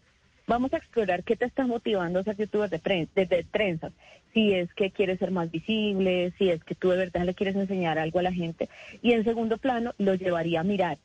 vamos 0.46 0.72
a 0.72 0.76
explorar 0.76 1.24
qué 1.24 1.36
te 1.36 1.44
está 1.44 1.66
motivando 1.66 2.18
a 2.18 2.24
ser 2.24 2.36
youtuber 2.36 2.70
de, 2.70 3.08
de, 3.14 3.44
trenzas. 3.50 3.92
Si 4.32 4.52
es 4.52 4.72
que 4.74 4.90
quieres 4.90 5.18
ser 5.18 5.30
más 5.30 5.50
visible, 5.50 6.32
si 6.38 6.50
es 6.50 6.62
que 6.62 6.74
tú 6.74 6.90
de 6.90 6.98
verdad 6.98 7.24
le 7.24 7.34
quieres 7.34 7.56
enseñar 7.56 7.98
algo 7.98 8.18
a 8.18 8.22
la 8.22 8.32
gente. 8.32 8.68
Y 9.02 9.12
en 9.12 9.24
segundo 9.24 9.58
plano, 9.58 9.94
lo 9.98 10.14
llevaría 10.14 10.60
a 10.60 10.64
mirar 10.64 10.98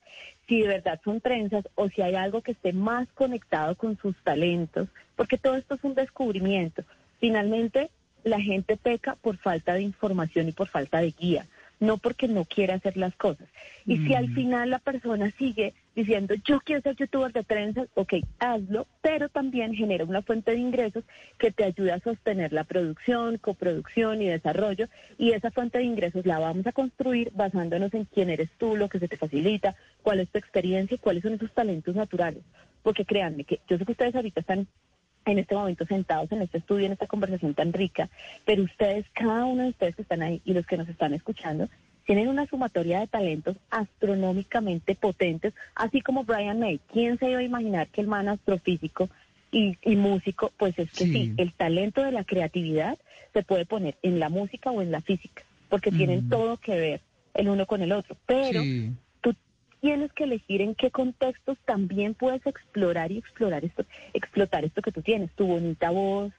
si 0.47 0.61
de 0.61 0.67
verdad 0.67 0.99
son 1.03 1.21
trenzas 1.21 1.63
o 1.75 1.87
si 1.89 2.01
hay 2.01 2.15
algo 2.15 2.41
que 2.41 2.51
esté 2.51 2.73
más 2.73 3.07
conectado 3.13 3.75
con 3.75 3.97
sus 3.97 4.17
talentos, 4.23 4.89
porque 5.15 5.37
todo 5.37 5.55
esto 5.55 5.75
es 5.75 5.83
un 5.83 5.95
descubrimiento. 5.95 6.83
Finalmente, 7.19 7.89
la 8.23 8.41
gente 8.41 8.75
peca 8.75 9.15
por 9.15 9.37
falta 9.37 9.73
de 9.73 9.83
información 9.83 10.49
y 10.49 10.51
por 10.51 10.67
falta 10.67 10.99
de 10.99 11.11
guía 11.11 11.45
no 11.81 11.97
porque 11.97 12.29
no 12.29 12.45
quiera 12.45 12.75
hacer 12.75 12.95
las 12.95 13.13
cosas. 13.15 13.49
Y 13.85 13.97
si 13.97 14.13
al 14.13 14.29
mm. 14.29 14.35
final 14.35 14.69
la 14.69 14.79
persona 14.79 15.31
sigue 15.31 15.73
diciendo, 15.95 16.35
yo 16.45 16.59
quiero 16.61 16.81
ser 16.81 16.95
youtuber 16.95 17.33
de 17.33 17.43
trenzas, 17.43 17.89
ok, 17.95 18.13
hazlo, 18.39 18.87
pero 19.01 19.27
también 19.27 19.73
genera 19.73 20.05
una 20.05 20.21
fuente 20.21 20.51
de 20.51 20.59
ingresos 20.59 21.03
que 21.39 21.51
te 21.51 21.65
ayuda 21.65 21.95
a 21.95 21.99
sostener 21.99 22.53
la 22.53 22.63
producción, 22.63 23.39
coproducción 23.39 24.21
y 24.21 24.27
desarrollo. 24.27 24.87
Y 25.17 25.31
esa 25.31 25.49
fuente 25.49 25.79
de 25.79 25.85
ingresos 25.85 26.25
la 26.25 26.37
vamos 26.37 26.67
a 26.67 26.71
construir 26.71 27.31
basándonos 27.33 27.93
en 27.95 28.05
quién 28.05 28.29
eres 28.29 28.49
tú, 28.59 28.75
lo 28.75 28.87
que 28.87 28.99
se 28.99 29.07
te 29.07 29.17
facilita, 29.17 29.75
cuál 30.03 30.19
es 30.19 30.29
tu 30.29 30.37
experiencia 30.37 30.95
y 30.95 30.99
cuáles 30.99 31.23
son 31.23 31.33
esos 31.33 31.51
talentos 31.51 31.95
naturales. 31.95 32.43
Porque 32.83 33.05
créanme 33.05 33.43
que 33.43 33.59
yo 33.67 33.77
sé 33.79 33.85
que 33.85 33.91
ustedes 33.91 34.15
ahorita 34.15 34.41
están 34.41 34.67
en 35.25 35.39
este 35.39 35.55
momento 35.55 35.85
sentados 35.85 36.31
en 36.31 36.41
este 36.41 36.59
estudio, 36.59 36.85
en 36.85 36.93
esta 36.93 37.07
conversación 37.07 37.53
tan 37.53 37.73
rica, 37.73 38.09
pero 38.45 38.63
ustedes, 38.63 39.05
cada 39.13 39.45
uno 39.45 39.63
de 39.63 39.69
ustedes 39.69 39.95
que 39.95 40.01
están 40.01 40.21
ahí 40.21 40.41
y 40.45 40.53
los 40.53 40.65
que 40.65 40.77
nos 40.77 40.89
están 40.89 41.13
escuchando, 41.13 41.69
tienen 42.05 42.27
una 42.27 42.47
sumatoria 42.47 42.99
de 42.99 43.07
talentos 43.07 43.57
astronómicamente 43.69 44.95
potentes, 44.95 45.53
así 45.75 46.01
como 46.01 46.23
Brian 46.23 46.59
May. 46.59 46.79
¿Quién 46.91 47.19
se 47.19 47.29
iba 47.29 47.39
a 47.39 47.43
imaginar 47.43 47.87
que 47.89 48.01
el 48.01 48.07
man 48.07 48.27
astrofísico 48.27 49.09
y, 49.51 49.95
músico, 49.97 50.51
pues 50.57 50.77
es 50.79 50.89
que 50.91 51.05
sí. 51.05 51.33
el 51.37 51.51
talento 51.53 52.01
de 52.01 52.11
la 52.11 52.23
creatividad 52.23 52.97
se 53.33 53.43
puede 53.43 53.65
poner 53.65 53.97
en 54.01 54.19
la 54.19 54.29
música 54.29 54.71
o 54.71 54.81
en 54.81 54.91
la 54.91 55.01
física, 55.01 55.43
porque 55.69 55.91
tienen 55.91 56.29
todo 56.29 56.57
que 56.57 56.75
ver 56.75 57.01
el 57.33 57.49
uno 57.49 57.65
con 57.65 57.81
el 57.81 57.91
otro, 57.91 58.15
pero 58.25 58.61
tienes 59.81 60.13
que 60.13 60.23
elegir 60.23 60.61
en 60.61 60.75
qué 60.75 60.91
contextos 60.91 61.57
también 61.65 62.13
puedes 62.13 62.45
explorar 62.45 63.11
y 63.11 63.17
explorar 63.17 63.65
esto, 63.65 63.83
explotar 64.13 64.63
esto 64.63 64.81
que 64.81 64.91
tú 64.91 65.01
tienes, 65.01 65.31
tu 65.31 65.47
bonita 65.47 65.89
voz, 65.89 66.31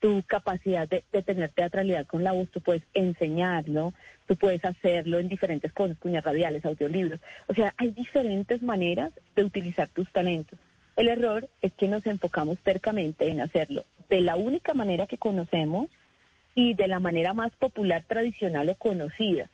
tu 0.00 0.22
capacidad 0.26 0.88
de, 0.88 1.02
tener 1.22 1.50
teatralidad 1.50 2.06
con 2.06 2.22
la 2.22 2.32
voz, 2.32 2.48
tú 2.50 2.60
puedes 2.60 2.82
enseñarlo, 2.94 3.94
tú 4.26 4.36
puedes 4.36 4.64
hacerlo 4.64 5.18
en 5.18 5.28
diferentes 5.28 5.72
cosas, 5.72 5.98
cuñas 5.98 6.24
radiales, 6.24 6.64
audiolibros. 6.64 7.20
O 7.48 7.54
sea, 7.54 7.74
hay 7.78 7.90
diferentes 7.90 8.62
maneras 8.62 9.12
de 9.34 9.44
utilizar 9.44 9.88
tus 9.88 10.10
talentos. 10.12 10.58
El 10.96 11.08
error 11.08 11.48
es 11.62 11.72
que 11.72 11.88
nos 11.88 12.04
enfocamos 12.06 12.58
cercamente 12.64 13.28
en 13.28 13.40
hacerlo 13.40 13.84
de 14.10 14.20
la 14.20 14.36
única 14.36 14.74
manera 14.74 15.06
que 15.06 15.18
conocemos 15.18 15.88
y 16.54 16.74
de 16.74 16.88
la 16.88 17.00
manera 17.00 17.32
más 17.32 17.52
popular, 17.52 18.04
tradicional 18.06 18.68
o 18.68 18.74
conocida. 18.74 19.48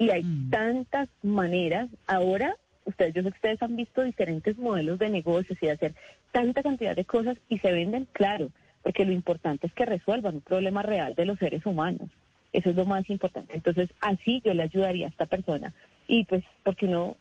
Y 0.00 0.10
hay 0.10 0.24
mm. 0.24 0.50
tantas 0.50 1.08
maneras. 1.22 1.90
Ahora, 2.06 2.56
ustedes, 2.86 3.14
yo 3.14 3.22
sé 3.22 3.28
que 3.28 3.36
ustedes 3.36 3.62
han 3.62 3.76
visto 3.76 4.02
diferentes 4.02 4.56
modelos 4.56 4.98
de 4.98 5.10
negocios 5.10 5.58
y 5.60 5.66
de 5.66 5.72
hacer 5.72 5.94
tanta 6.32 6.62
cantidad 6.62 6.96
de 6.96 7.04
cosas 7.04 7.36
y 7.50 7.58
se 7.58 7.70
venden, 7.70 8.08
claro, 8.12 8.50
porque 8.82 9.04
lo 9.04 9.12
importante 9.12 9.66
es 9.66 9.74
que 9.74 9.84
resuelvan 9.84 10.36
un 10.36 10.40
problema 10.40 10.82
real 10.82 11.14
de 11.14 11.26
los 11.26 11.38
seres 11.38 11.66
humanos. 11.66 12.08
Eso 12.54 12.70
es 12.70 12.76
lo 12.76 12.86
más 12.86 13.08
importante. 13.10 13.54
Entonces, 13.54 13.90
así 14.00 14.40
yo 14.42 14.54
le 14.54 14.62
ayudaría 14.62 15.06
a 15.06 15.10
esta 15.10 15.26
persona. 15.26 15.74
Y 16.08 16.24
pues, 16.24 16.42
porque 16.64 16.86
no, 16.86 17.18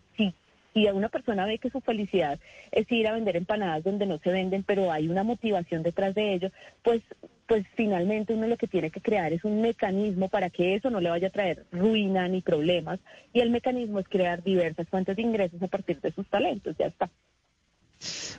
si, 0.79 0.91
una 0.91 1.09
persona 1.09 1.45
ve 1.45 1.57
que 1.57 1.69
su 1.69 1.81
felicidad 1.81 2.39
es 2.71 2.91
ir 2.91 3.07
a 3.07 3.13
vender 3.13 3.35
empanadas 3.35 3.83
donde 3.83 4.05
no 4.05 4.19
se 4.19 4.31
venden, 4.31 4.63
pero 4.63 4.91
hay 4.91 5.07
una 5.07 5.23
motivación 5.23 5.83
detrás 5.83 6.15
de 6.15 6.33
ello, 6.33 6.51
pues 6.83 7.01
pues 7.47 7.65
finalmente 7.75 8.35
uno 8.35 8.45
lo 8.45 8.57
que 8.57 8.67
tiene 8.67 8.91
que 8.91 9.01
crear 9.01 9.33
es 9.33 9.43
un 9.43 9.59
mecanismo 9.59 10.29
para 10.29 10.51
que 10.51 10.75
eso 10.75 10.91
no 10.91 11.01
le 11.01 11.09
vaya 11.09 11.29
a 11.29 11.31
traer 11.31 11.65
ruina 11.71 12.27
ni 12.27 12.43
problemas. 12.43 12.99
Y 13.33 13.39
el 13.39 13.49
mecanismo 13.49 13.97
es 13.97 14.07
crear 14.07 14.43
diversas 14.43 14.87
fuentes 14.87 15.15
de 15.15 15.23
ingresos 15.23 15.59
a 15.63 15.67
partir 15.67 15.99
de 15.99 16.11
sus 16.11 16.27
talentos. 16.27 16.75
Ya 16.77 16.85
está. 16.85 17.09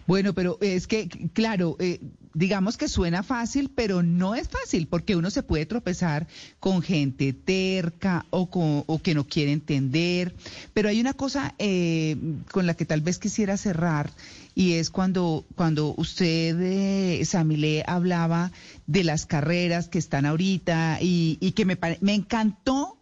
Bueno, 0.07 0.33
pero 0.35 0.59
es 0.61 0.87
que, 0.87 1.09
claro, 1.33 1.77
eh, 1.79 2.01
digamos 2.35 2.77
que 2.77 2.89
suena 2.89 3.23
fácil, 3.23 3.71
pero 3.75 4.03
no 4.03 4.35
es 4.35 4.49
fácil, 4.49 4.87
porque 4.87 5.17
uno 5.17 5.31
se 5.31 5.43
puede 5.43 5.67
tropezar 5.67 6.27
con 6.59 6.83
gente 6.83 7.33
terca 7.33 8.25
o, 8.31 8.51
con, 8.51 8.85
o 8.87 8.99
que 9.01 9.15
no 9.15 9.27
quiere 9.27 9.53
entender. 9.53 10.35
Pero 10.73 10.89
hay 10.89 11.01
una 11.01 11.13
cosa 11.13 11.55
eh, 11.59 12.17
con 12.51 12.67
la 12.67 12.75
que 12.75 12.87
tal 12.87 13.03
vez 13.03 13.19
quisiera 13.19 13.57
cerrar, 13.57 14.11
y 14.55 14.75
es 14.75 14.91
cuando, 14.91 15.45
cuando 15.55 15.95
usted, 15.97 16.59
eh, 16.61 17.25
Samile, 17.25 17.85
hablaba 17.87 18.51
de 18.87 19.05
las 19.05 19.27
carreras 19.27 19.89
que 19.89 19.99
están 19.99 20.27
ahorita 20.27 20.99
y, 21.01 21.39
y 21.41 21.53
que 21.53 21.65
me, 21.65 21.79
me 22.01 22.15
encantó 22.15 22.97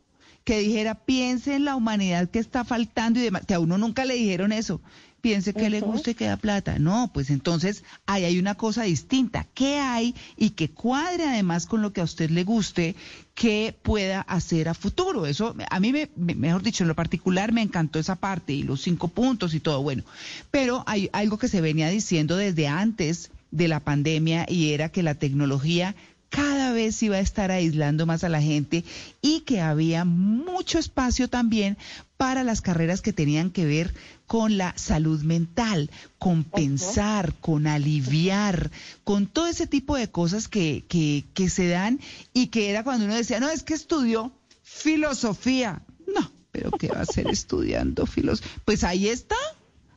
que 0.44 0.60
dijera, 0.60 0.94
piense 0.94 1.54
en 1.54 1.66
la 1.66 1.76
humanidad 1.76 2.30
que 2.30 2.38
está 2.38 2.64
faltando 2.64 3.20
y 3.20 3.22
demás, 3.22 3.44
que 3.46 3.52
a 3.52 3.60
uno 3.60 3.76
nunca 3.76 4.06
le 4.06 4.14
dijeron 4.14 4.50
eso 4.50 4.80
piense 5.20 5.54
que 5.54 5.70
le 5.70 5.80
guste 5.80 6.12
y 6.12 6.14
que 6.14 6.26
da 6.26 6.36
plata. 6.36 6.78
No, 6.78 7.10
pues 7.12 7.30
entonces 7.30 7.84
ahí 8.06 8.24
hay 8.24 8.38
una 8.38 8.54
cosa 8.54 8.82
distinta. 8.82 9.46
¿Qué 9.54 9.78
hay 9.78 10.14
y 10.36 10.50
que 10.50 10.70
cuadre 10.70 11.24
además 11.24 11.66
con 11.66 11.82
lo 11.82 11.92
que 11.92 12.00
a 12.00 12.04
usted 12.04 12.30
le 12.30 12.44
guste 12.44 12.94
que 13.34 13.74
pueda 13.82 14.20
hacer 14.22 14.68
a 14.68 14.74
futuro? 14.74 15.26
Eso 15.26 15.54
a 15.70 15.80
mí, 15.80 15.92
me, 15.92 16.08
mejor 16.16 16.62
dicho, 16.62 16.84
en 16.84 16.88
lo 16.88 16.94
particular 16.94 17.52
me 17.52 17.62
encantó 17.62 17.98
esa 17.98 18.16
parte 18.16 18.52
y 18.52 18.62
los 18.62 18.82
cinco 18.82 19.08
puntos 19.08 19.54
y 19.54 19.60
todo 19.60 19.82
bueno. 19.82 20.04
Pero 20.50 20.84
hay 20.86 21.10
algo 21.12 21.38
que 21.38 21.48
se 21.48 21.60
venía 21.60 21.88
diciendo 21.88 22.36
desde 22.36 22.68
antes 22.68 23.30
de 23.50 23.68
la 23.68 23.80
pandemia 23.80 24.46
y 24.48 24.72
era 24.72 24.90
que 24.90 25.02
la 25.02 25.14
tecnología 25.14 25.94
cada 26.30 26.72
vez 26.72 27.02
iba 27.02 27.16
a 27.16 27.20
estar 27.20 27.50
aislando 27.50 28.04
más 28.04 28.22
a 28.22 28.28
la 28.28 28.42
gente 28.42 28.84
y 29.22 29.40
que 29.40 29.60
había 29.60 30.04
mucho 30.04 30.78
espacio 30.78 31.28
también 31.28 31.78
para 32.18 32.42
las 32.42 32.60
carreras 32.60 33.00
que 33.00 33.12
tenían 33.14 33.50
que 33.50 33.64
ver 33.64 33.94
con 34.26 34.58
la 34.58 34.76
salud 34.76 35.22
mental, 35.22 35.88
con 36.18 36.42
pensar, 36.42 37.34
con 37.40 37.66
aliviar, 37.68 38.70
con 39.04 39.28
todo 39.28 39.46
ese 39.46 39.68
tipo 39.68 39.96
de 39.96 40.10
cosas 40.10 40.48
que, 40.48 40.84
que, 40.88 41.24
que 41.32 41.48
se 41.48 41.68
dan 41.68 42.00
y 42.34 42.48
que 42.48 42.70
era 42.70 42.82
cuando 42.82 43.06
uno 43.06 43.14
decía, 43.14 43.38
no, 43.38 43.48
es 43.48 43.62
que 43.62 43.74
estudió 43.74 44.32
filosofía. 44.62 45.80
No, 46.12 46.30
pero 46.50 46.72
¿qué 46.72 46.88
va 46.88 47.02
a 47.02 47.06
ser 47.06 47.28
estudiando 47.28 48.04
filosofía? 48.04 48.52
Pues 48.64 48.82
ahí 48.82 49.08
está. 49.08 49.36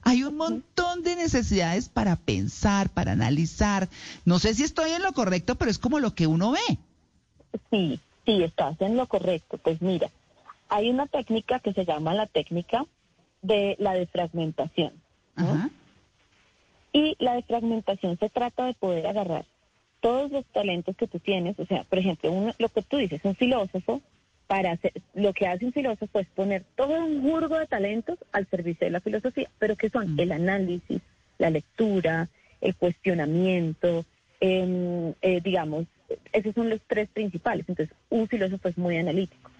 Hay 0.03 0.23
un 0.23 0.38
montón 0.38 1.01
de 1.01 1.15
necesidades 1.15 1.89
para 1.89 2.15
pensar, 2.15 2.89
para 2.89 3.13
analizar. 3.13 3.89
No 4.25 4.38
sé 4.38 4.53
si 4.53 4.63
estoy 4.63 4.91
en 4.91 5.01
lo 5.01 5.13
correcto, 5.13 5.55
pero 5.55 5.71
es 5.71 5.79
como 5.79 5.99
lo 5.99 6.13
que 6.13 6.27
uno 6.27 6.51
ve. 6.51 6.77
Sí, 7.71 7.99
sí, 8.25 8.43
estás 8.43 8.79
en 8.79 8.95
lo 8.95 9.07
correcto. 9.07 9.57
Pues 9.57 9.81
mira, 9.81 10.10
hay 10.71 10.89
una 10.89 11.05
técnica 11.05 11.60
que 11.60 11.73
se 11.73 11.86
llama 11.86 12.13
la 12.13 12.27
técnica 12.27 12.86
de 13.41 13.75
la 13.77 13.93
defragmentación. 13.93 14.93
Y 16.93 17.15
la 17.19 17.36
defragmentación 17.36 18.17
se 18.17 18.29
trata 18.29 18.65
de 18.65 18.73
poder 18.73 19.05
agarrar 19.05 19.45
todos 19.99 20.31
los 20.31 20.45
talentos 20.47 20.95
que 20.95 21.07
tú 21.07 21.19
tienes, 21.19 21.60
o 21.60 21.65
sea, 21.65 21.84
por 21.84 21.99
ejemplo, 21.99 22.31
uno, 22.31 22.53
lo 22.57 22.69
que 22.69 22.81
tú 22.84 22.97
dices, 22.97 23.19
un 23.23 23.36
filósofo, 23.36 24.01
para 24.47 24.71
hacer, 24.71 24.93
lo 25.13 25.34
que 25.34 25.47
hace 25.47 25.65
un 25.65 25.73
filósofo 25.73 26.19
es 26.19 26.27
poner 26.27 26.63
todo 26.75 27.05
un 27.05 27.21
jurgo 27.21 27.60
de 27.60 27.67
talentos 27.67 28.17
al 28.31 28.47
servicio 28.47 28.86
de 28.88 28.91
la 28.91 29.01
filosofía, 29.01 29.49
pero 29.60 29.75
que 29.75 29.89
son 29.89 30.15
mm. 30.15 30.19
el 30.21 30.31
análisis, 30.31 31.01
la 31.38 31.49
lectura, 31.49 32.29
el 32.62 32.75
cuestionamiento, 32.75 34.05
em, 34.39 35.13
eh, 35.21 35.41
digamos, 35.43 35.86
esos 36.31 36.55
son 36.55 36.69
los 36.69 36.79
tres 36.88 37.10
principales. 37.10 37.65
Entonces, 37.67 37.95
un 38.10 38.27
filósofo 38.27 38.69
es 38.69 38.77
muy 38.77 38.97
analítico. 38.97 39.50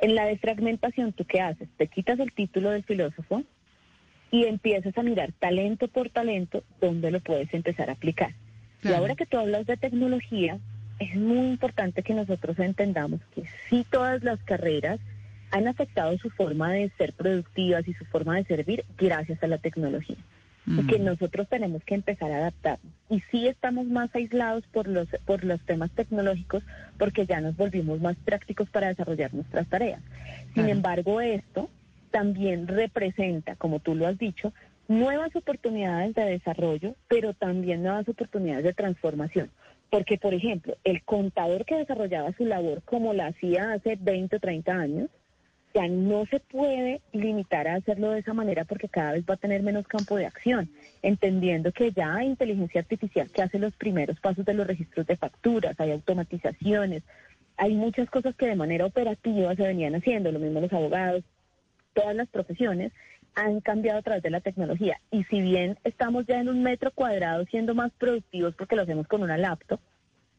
En 0.00 0.14
la 0.14 0.24
defragmentación, 0.24 1.12
¿tú 1.12 1.24
qué 1.26 1.40
haces? 1.40 1.68
Te 1.76 1.86
quitas 1.86 2.18
el 2.18 2.32
título 2.32 2.70
del 2.70 2.84
filósofo 2.84 3.42
y 4.30 4.44
empiezas 4.46 4.96
a 4.96 5.02
mirar 5.02 5.32
talento 5.32 5.88
por 5.88 6.08
talento 6.08 6.64
dónde 6.80 7.10
lo 7.10 7.20
puedes 7.20 7.52
empezar 7.52 7.90
a 7.90 7.94
aplicar. 7.94 8.32
Y 8.82 8.92
ahora 8.92 9.14
que 9.14 9.26
tú 9.26 9.36
hablas 9.36 9.66
de 9.66 9.76
tecnología, 9.76 10.58
es 10.98 11.14
muy 11.16 11.48
importante 11.50 12.02
que 12.02 12.14
nosotros 12.14 12.58
entendamos 12.58 13.20
que 13.34 13.44
sí 13.68 13.84
todas 13.90 14.22
las 14.22 14.42
carreras 14.44 15.00
han 15.50 15.68
afectado 15.68 16.16
su 16.18 16.30
forma 16.30 16.72
de 16.72 16.90
ser 16.96 17.12
productivas 17.12 17.86
y 17.86 17.92
su 17.94 18.04
forma 18.06 18.36
de 18.36 18.44
servir 18.44 18.84
gracias 18.96 19.42
a 19.42 19.48
la 19.48 19.58
tecnología 19.58 20.16
y 20.66 20.86
que 20.86 20.98
mm. 20.98 21.04
nosotros 21.04 21.48
tenemos 21.48 21.82
que 21.84 21.94
empezar 21.94 22.30
a 22.32 22.38
adaptarnos. 22.38 22.92
Y 23.08 23.20
sí 23.30 23.48
estamos 23.48 23.86
más 23.86 24.14
aislados 24.14 24.64
por 24.72 24.88
los, 24.88 25.08
por 25.24 25.44
los 25.44 25.60
temas 25.62 25.90
tecnológicos 25.92 26.62
porque 26.98 27.26
ya 27.26 27.40
nos 27.40 27.56
volvimos 27.56 28.00
más 28.00 28.16
prácticos 28.16 28.68
para 28.70 28.88
desarrollar 28.88 29.34
nuestras 29.34 29.66
tareas. 29.68 30.02
Sin 30.54 30.68
embargo, 30.68 31.20
esto 31.20 31.70
también 32.10 32.66
representa, 32.66 33.56
como 33.56 33.80
tú 33.80 33.94
lo 33.94 34.06
has 34.06 34.18
dicho, 34.18 34.52
nuevas 34.88 35.34
oportunidades 35.36 36.14
de 36.14 36.24
desarrollo, 36.24 36.94
pero 37.08 37.32
también 37.32 37.82
nuevas 37.82 38.08
oportunidades 38.08 38.64
de 38.64 38.74
transformación. 38.74 39.50
Porque, 39.88 40.18
por 40.18 40.34
ejemplo, 40.34 40.76
el 40.84 41.02
contador 41.02 41.64
que 41.64 41.76
desarrollaba 41.76 42.32
su 42.32 42.44
labor 42.44 42.82
como 42.84 43.12
la 43.12 43.28
hacía 43.28 43.72
hace 43.72 43.96
20 44.00 44.36
o 44.36 44.40
30 44.40 44.72
años, 44.72 45.10
ya 45.74 45.86
no 45.88 46.26
se 46.26 46.40
puede 46.40 47.00
limitar 47.12 47.68
a 47.68 47.76
hacerlo 47.76 48.10
de 48.10 48.20
esa 48.20 48.34
manera 48.34 48.64
porque 48.64 48.88
cada 48.88 49.12
vez 49.12 49.24
va 49.28 49.34
a 49.34 49.38
tener 49.38 49.62
menos 49.62 49.86
campo 49.86 50.16
de 50.16 50.26
acción, 50.26 50.68
entendiendo 51.02 51.72
que 51.72 51.92
ya 51.92 52.14
hay 52.14 52.26
inteligencia 52.26 52.80
artificial 52.80 53.30
que 53.30 53.42
hace 53.42 53.58
los 53.58 53.74
primeros 53.76 54.18
pasos 54.20 54.44
de 54.44 54.54
los 54.54 54.66
registros 54.66 55.06
de 55.06 55.16
facturas, 55.16 55.78
hay 55.78 55.92
automatizaciones, 55.92 57.02
hay 57.56 57.74
muchas 57.74 58.10
cosas 58.10 58.34
que 58.34 58.46
de 58.46 58.56
manera 58.56 58.86
operativa 58.86 59.54
se 59.54 59.62
venían 59.62 59.94
haciendo, 59.94 60.32
lo 60.32 60.40
mismo 60.40 60.60
los 60.60 60.72
abogados, 60.72 61.22
todas 61.94 62.16
las 62.16 62.28
profesiones 62.28 62.92
han 63.34 63.60
cambiado 63.60 64.00
a 64.00 64.02
través 64.02 64.22
de 64.22 64.30
la 64.30 64.40
tecnología. 64.40 65.00
Y 65.10 65.24
si 65.24 65.40
bien 65.40 65.78
estamos 65.84 66.26
ya 66.26 66.40
en 66.40 66.48
un 66.48 66.62
metro 66.62 66.90
cuadrado 66.90 67.44
siendo 67.46 67.74
más 67.74 67.92
productivos 67.92 68.54
porque 68.56 68.76
lo 68.76 68.82
hacemos 68.82 69.06
con 69.06 69.22
una 69.22 69.38
laptop, 69.38 69.78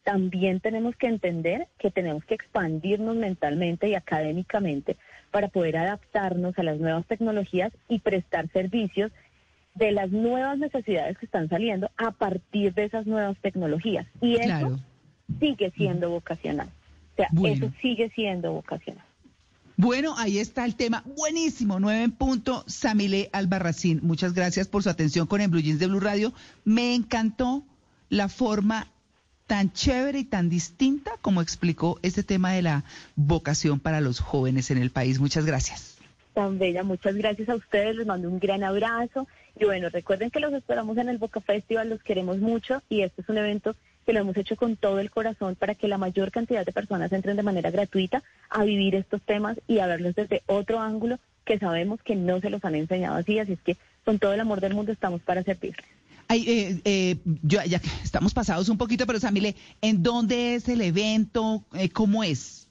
también 0.04 0.60
tenemos 0.60 0.96
que 0.96 1.08
entender 1.08 1.68
que 1.78 1.92
tenemos 1.92 2.26
que 2.26 2.34
expandirnos 2.34 3.16
mentalmente 3.16 3.88
y 3.88 3.96
académicamente 3.96 4.98
para 5.32 5.48
poder 5.48 5.78
adaptarnos 5.78 6.58
a 6.60 6.64
las 6.64 6.80
nuevas 6.80 7.06
tecnologías 7.08 7.72
y 7.88 8.00
prestar 8.00 8.52
servicios 8.52 9.12
de 9.76 9.92
las 9.92 10.12
nuevas 10.12 10.58
necesidades 10.58 11.18
que 11.18 11.26
están 11.26 11.50
saliendo 11.50 11.90
a 11.98 12.12
partir 12.12 12.74
de 12.74 12.86
esas 12.86 13.08
nuevas 13.08 13.38
tecnologías. 13.42 14.06
Y 14.20 14.36
eso 14.36 14.80
sigue 15.40 15.72
siendo 15.72 16.10
vocacional. 16.10 16.70
O 17.14 17.16
sea, 17.16 17.30
eso 17.52 17.72
sigue 17.82 18.10
siendo 18.10 18.52
vocacional. 18.52 19.06
Bueno, 19.78 20.14
ahí 20.18 20.38
está 20.38 20.66
el 20.66 20.76
tema. 20.76 21.04
Buenísimo. 21.18 21.80
Nueve 21.80 22.04
en 22.04 22.12
punto. 22.12 22.64
Samile 22.68 23.30
Albarracín. 23.32 24.02
Muchas 24.04 24.34
gracias 24.34 24.68
por 24.68 24.84
su 24.84 24.90
atención 24.90 25.26
con 25.26 25.42
el 25.42 25.50
Blue 25.50 25.62
Jeans 25.62 25.80
de 25.80 25.88
Blue 25.88 26.00
Radio. 26.00 26.34
Me 26.66 26.94
encantó 26.94 27.64
la 28.10 28.30
forma 28.30 28.92
tan 29.52 29.74
chévere 29.74 30.20
y 30.20 30.24
tan 30.24 30.48
distinta 30.48 31.12
como 31.22 31.42
explicó 31.42 32.00
este 32.04 32.24
tema 32.24 32.54
de 32.54 32.62
la 32.62 32.86
vocación 33.18 33.82
para 33.82 34.00
los 34.00 34.22
jóvenes 34.22 34.72
en 34.72 34.78
el 34.78 34.92
país. 34.92 35.20
Muchas 35.20 35.46
gracias. 35.46 35.98
Tan 36.34 36.58
bella, 36.58 36.84
muchas 36.84 37.16
gracias 37.16 37.50
a 37.50 37.56
ustedes, 37.56 37.98
les 37.98 38.08
mando 38.08 38.30
un 38.30 38.40
gran 38.40 38.64
abrazo 38.64 39.28
y 39.60 39.66
bueno, 39.66 39.90
recuerden 39.90 40.32
que 40.32 40.40
los 40.40 40.54
esperamos 40.54 40.98
en 41.00 41.10
el 41.10 41.18
Boca 41.18 41.42
Festival, 41.42 41.90
los 41.90 42.02
queremos 42.02 42.38
mucho 42.38 42.82
y 42.88 43.02
este 43.02 43.24
es 43.24 43.28
un 43.28 43.40
evento 43.40 43.76
que 44.06 44.14
lo 44.14 44.22
hemos 44.22 44.38
hecho 44.38 44.56
con 44.56 44.78
todo 44.78 45.00
el 45.00 45.12
corazón 45.12 45.56
para 45.56 45.76
que 45.76 45.90
la 45.90 45.98
mayor 45.98 46.32
cantidad 46.32 46.66
de 46.66 46.72
personas 46.72 47.12
entren 47.12 47.36
de 47.36 47.44
manera 47.44 47.72
gratuita 47.72 48.24
a 48.50 48.64
vivir 48.64 48.96
estos 48.96 49.22
temas 49.22 49.60
y 49.68 49.80
a 49.80 49.88
verlos 49.88 50.16
desde 50.16 50.44
otro 50.46 50.80
ángulo 50.80 51.20
que 51.44 51.60
sabemos 51.60 52.02
que 52.04 52.16
no 52.16 52.40
se 52.40 52.52
los 52.52 52.64
han 52.64 52.76
enseñado 52.76 53.18
así, 53.18 53.38
así 53.38 53.52
es 53.52 53.62
que 53.62 53.76
con 54.06 54.18
todo 54.18 54.32
el 54.32 54.40
amor 54.40 54.62
del 54.62 54.76
mundo 54.76 54.94
estamos 54.94 55.22
para 55.22 55.44
servirles. 55.44 55.86
Ay, 56.32 56.46
eh, 56.48 56.82
eh, 56.86 57.18
ya, 57.44 57.66
ya 57.66 57.82
estamos 58.06 58.34
pasados 58.34 58.70
un 58.70 58.78
poquito, 58.78 59.06
pero 59.06 59.20
Samile, 59.20 59.58
¿en 59.82 60.02
dónde 60.02 60.56
es 60.56 60.70
el 60.70 60.80
evento? 60.80 61.66
Eh, 61.74 61.90
¿Cómo 61.90 62.24
es? 62.24 62.70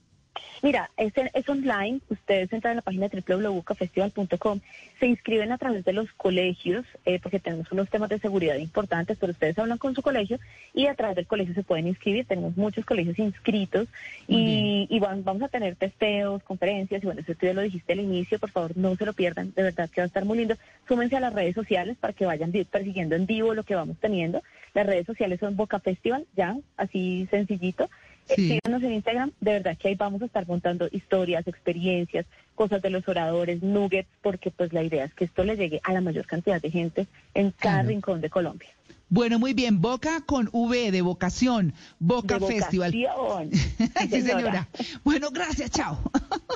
Mira, 0.63 0.91
es, 0.97 1.13
es 1.17 1.49
online, 1.49 2.01
ustedes 2.09 2.53
entran 2.53 2.73
en 2.73 2.77
la 2.77 2.83
página 2.83 3.09
www.bucafestival.com, 3.09 4.61
se 4.99 5.07
inscriben 5.07 5.53
a 5.53 5.59
través 5.59 5.85
de 5.85 5.93
los 5.95 6.13
colegios, 6.13 6.85
eh, 7.07 7.19
porque 7.23 7.41
tenemos 7.41 7.73
unos 7.73 7.89
temas 7.89 8.11
de 8.11 8.19
seguridad 8.19 8.57
importantes, 8.57 9.17
pero 9.19 9.33
ustedes 9.33 9.59
hablan 9.59 9.79
con 9.79 9.95
su 9.95 10.03
colegio 10.03 10.39
y 10.75 10.87
a 10.87 10.95
través 10.95 11.17
del 11.17 11.27
colegio 11.27 11.55
se 11.55 11.63
pueden 11.63 11.87
inscribir, 11.87 12.27
tenemos 12.27 12.57
muchos 12.57 12.85
colegios 12.85 13.19
inscritos 13.19 13.89
y, 14.29 14.87
y 14.91 15.01
vamos 15.01 15.43
a 15.43 15.49
tener 15.49 15.77
testeos, 15.77 16.43
conferencias, 16.43 17.03
y 17.03 17.07
bueno, 17.07 17.23
eso 17.23 17.35
tú 17.35 17.47
ya 17.47 17.55
lo 17.55 17.63
dijiste 17.63 17.95
al 17.95 18.01
inicio, 18.01 18.39
por 18.39 18.51
favor 18.51 18.77
no 18.77 18.95
se 18.97 19.07
lo 19.07 19.15
pierdan, 19.15 19.55
de 19.55 19.63
verdad 19.63 19.89
que 19.89 20.03
va 20.03 20.05
a 20.05 20.09
estar 20.09 20.25
muy 20.27 20.39
lindo. 20.39 20.57
Súmense 20.87 21.17
a 21.17 21.21
las 21.21 21.33
redes 21.33 21.55
sociales 21.55 21.97
para 21.99 22.13
que 22.13 22.27
vayan 22.27 22.53
persiguiendo 22.71 23.17
en 23.17 23.27
vivo 23.27 23.55
lo 23.55 23.63
que 23.63 23.75
vamos 23.75 23.97
teniendo. 23.99 24.43
Las 24.75 24.87
redes 24.87 25.07
sociales 25.07 25.41
son 25.41 25.57
Boca 25.57 25.81
Festival, 25.81 26.27
ya, 26.37 26.57
así 26.77 27.27
sencillito 27.31 27.89
Eh, 28.29 28.61
síganos 28.63 28.83
en 28.83 28.93
Instagram, 28.93 29.33
de 29.41 29.53
verdad 29.53 29.77
que 29.77 29.89
ahí 29.89 29.95
vamos 29.97 30.23
a 30.23 30.27
estar 30.27 30.47
montando 30.47 30.89
historias, 30.93 31.47
experiencias, 31.49 32.27
cosas 32.55 32.81
de 32.83 32.91
los 32.91 33.09
oradores, 33.09 33.63
nuggets, 33.63 34.09
porque 34.23 34.51
pues 34.51 34.73
la 34.73 34.83
idea 34.83 35.05
es 35.05 35.15
que 35.15 35.25
esto 35.25 35.45
le 35.45 35.57
llegue 35.57 35.81
a 35.83 35.93
la 35.93 36.01
mayor 36.01 36.27
cantidad 36.27 36.61
de 36.61 36.71
gente 36.71 37.07
en 37.35 37.51
cada 37.51 37.83
rincón 37.83 38.21
de 38.21 38.31
Colombia. 38.31 38.69
Bueno, 39.11 39.41
muy 39.41 39.55
bien. 39.55 39.81
Boca 39.81 40.21
con 40.25 40.49
V 40.53 40.93
de 40.93 41.03
vocación. 41.03 41.75
Boca 41.99 42.39
Festival. 42.39 42.93
sí, 44.09 44.23
señora. 44.23 44.69
Bueno, 45.03 45.31
gracias. 45.33 45.71
Chao. 45.73 45.99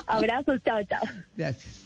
Abrazos. 0.07 0.61
Chao, 0.63 0.81
chao. 0.85 1.03
Gracias. 1.35 1.85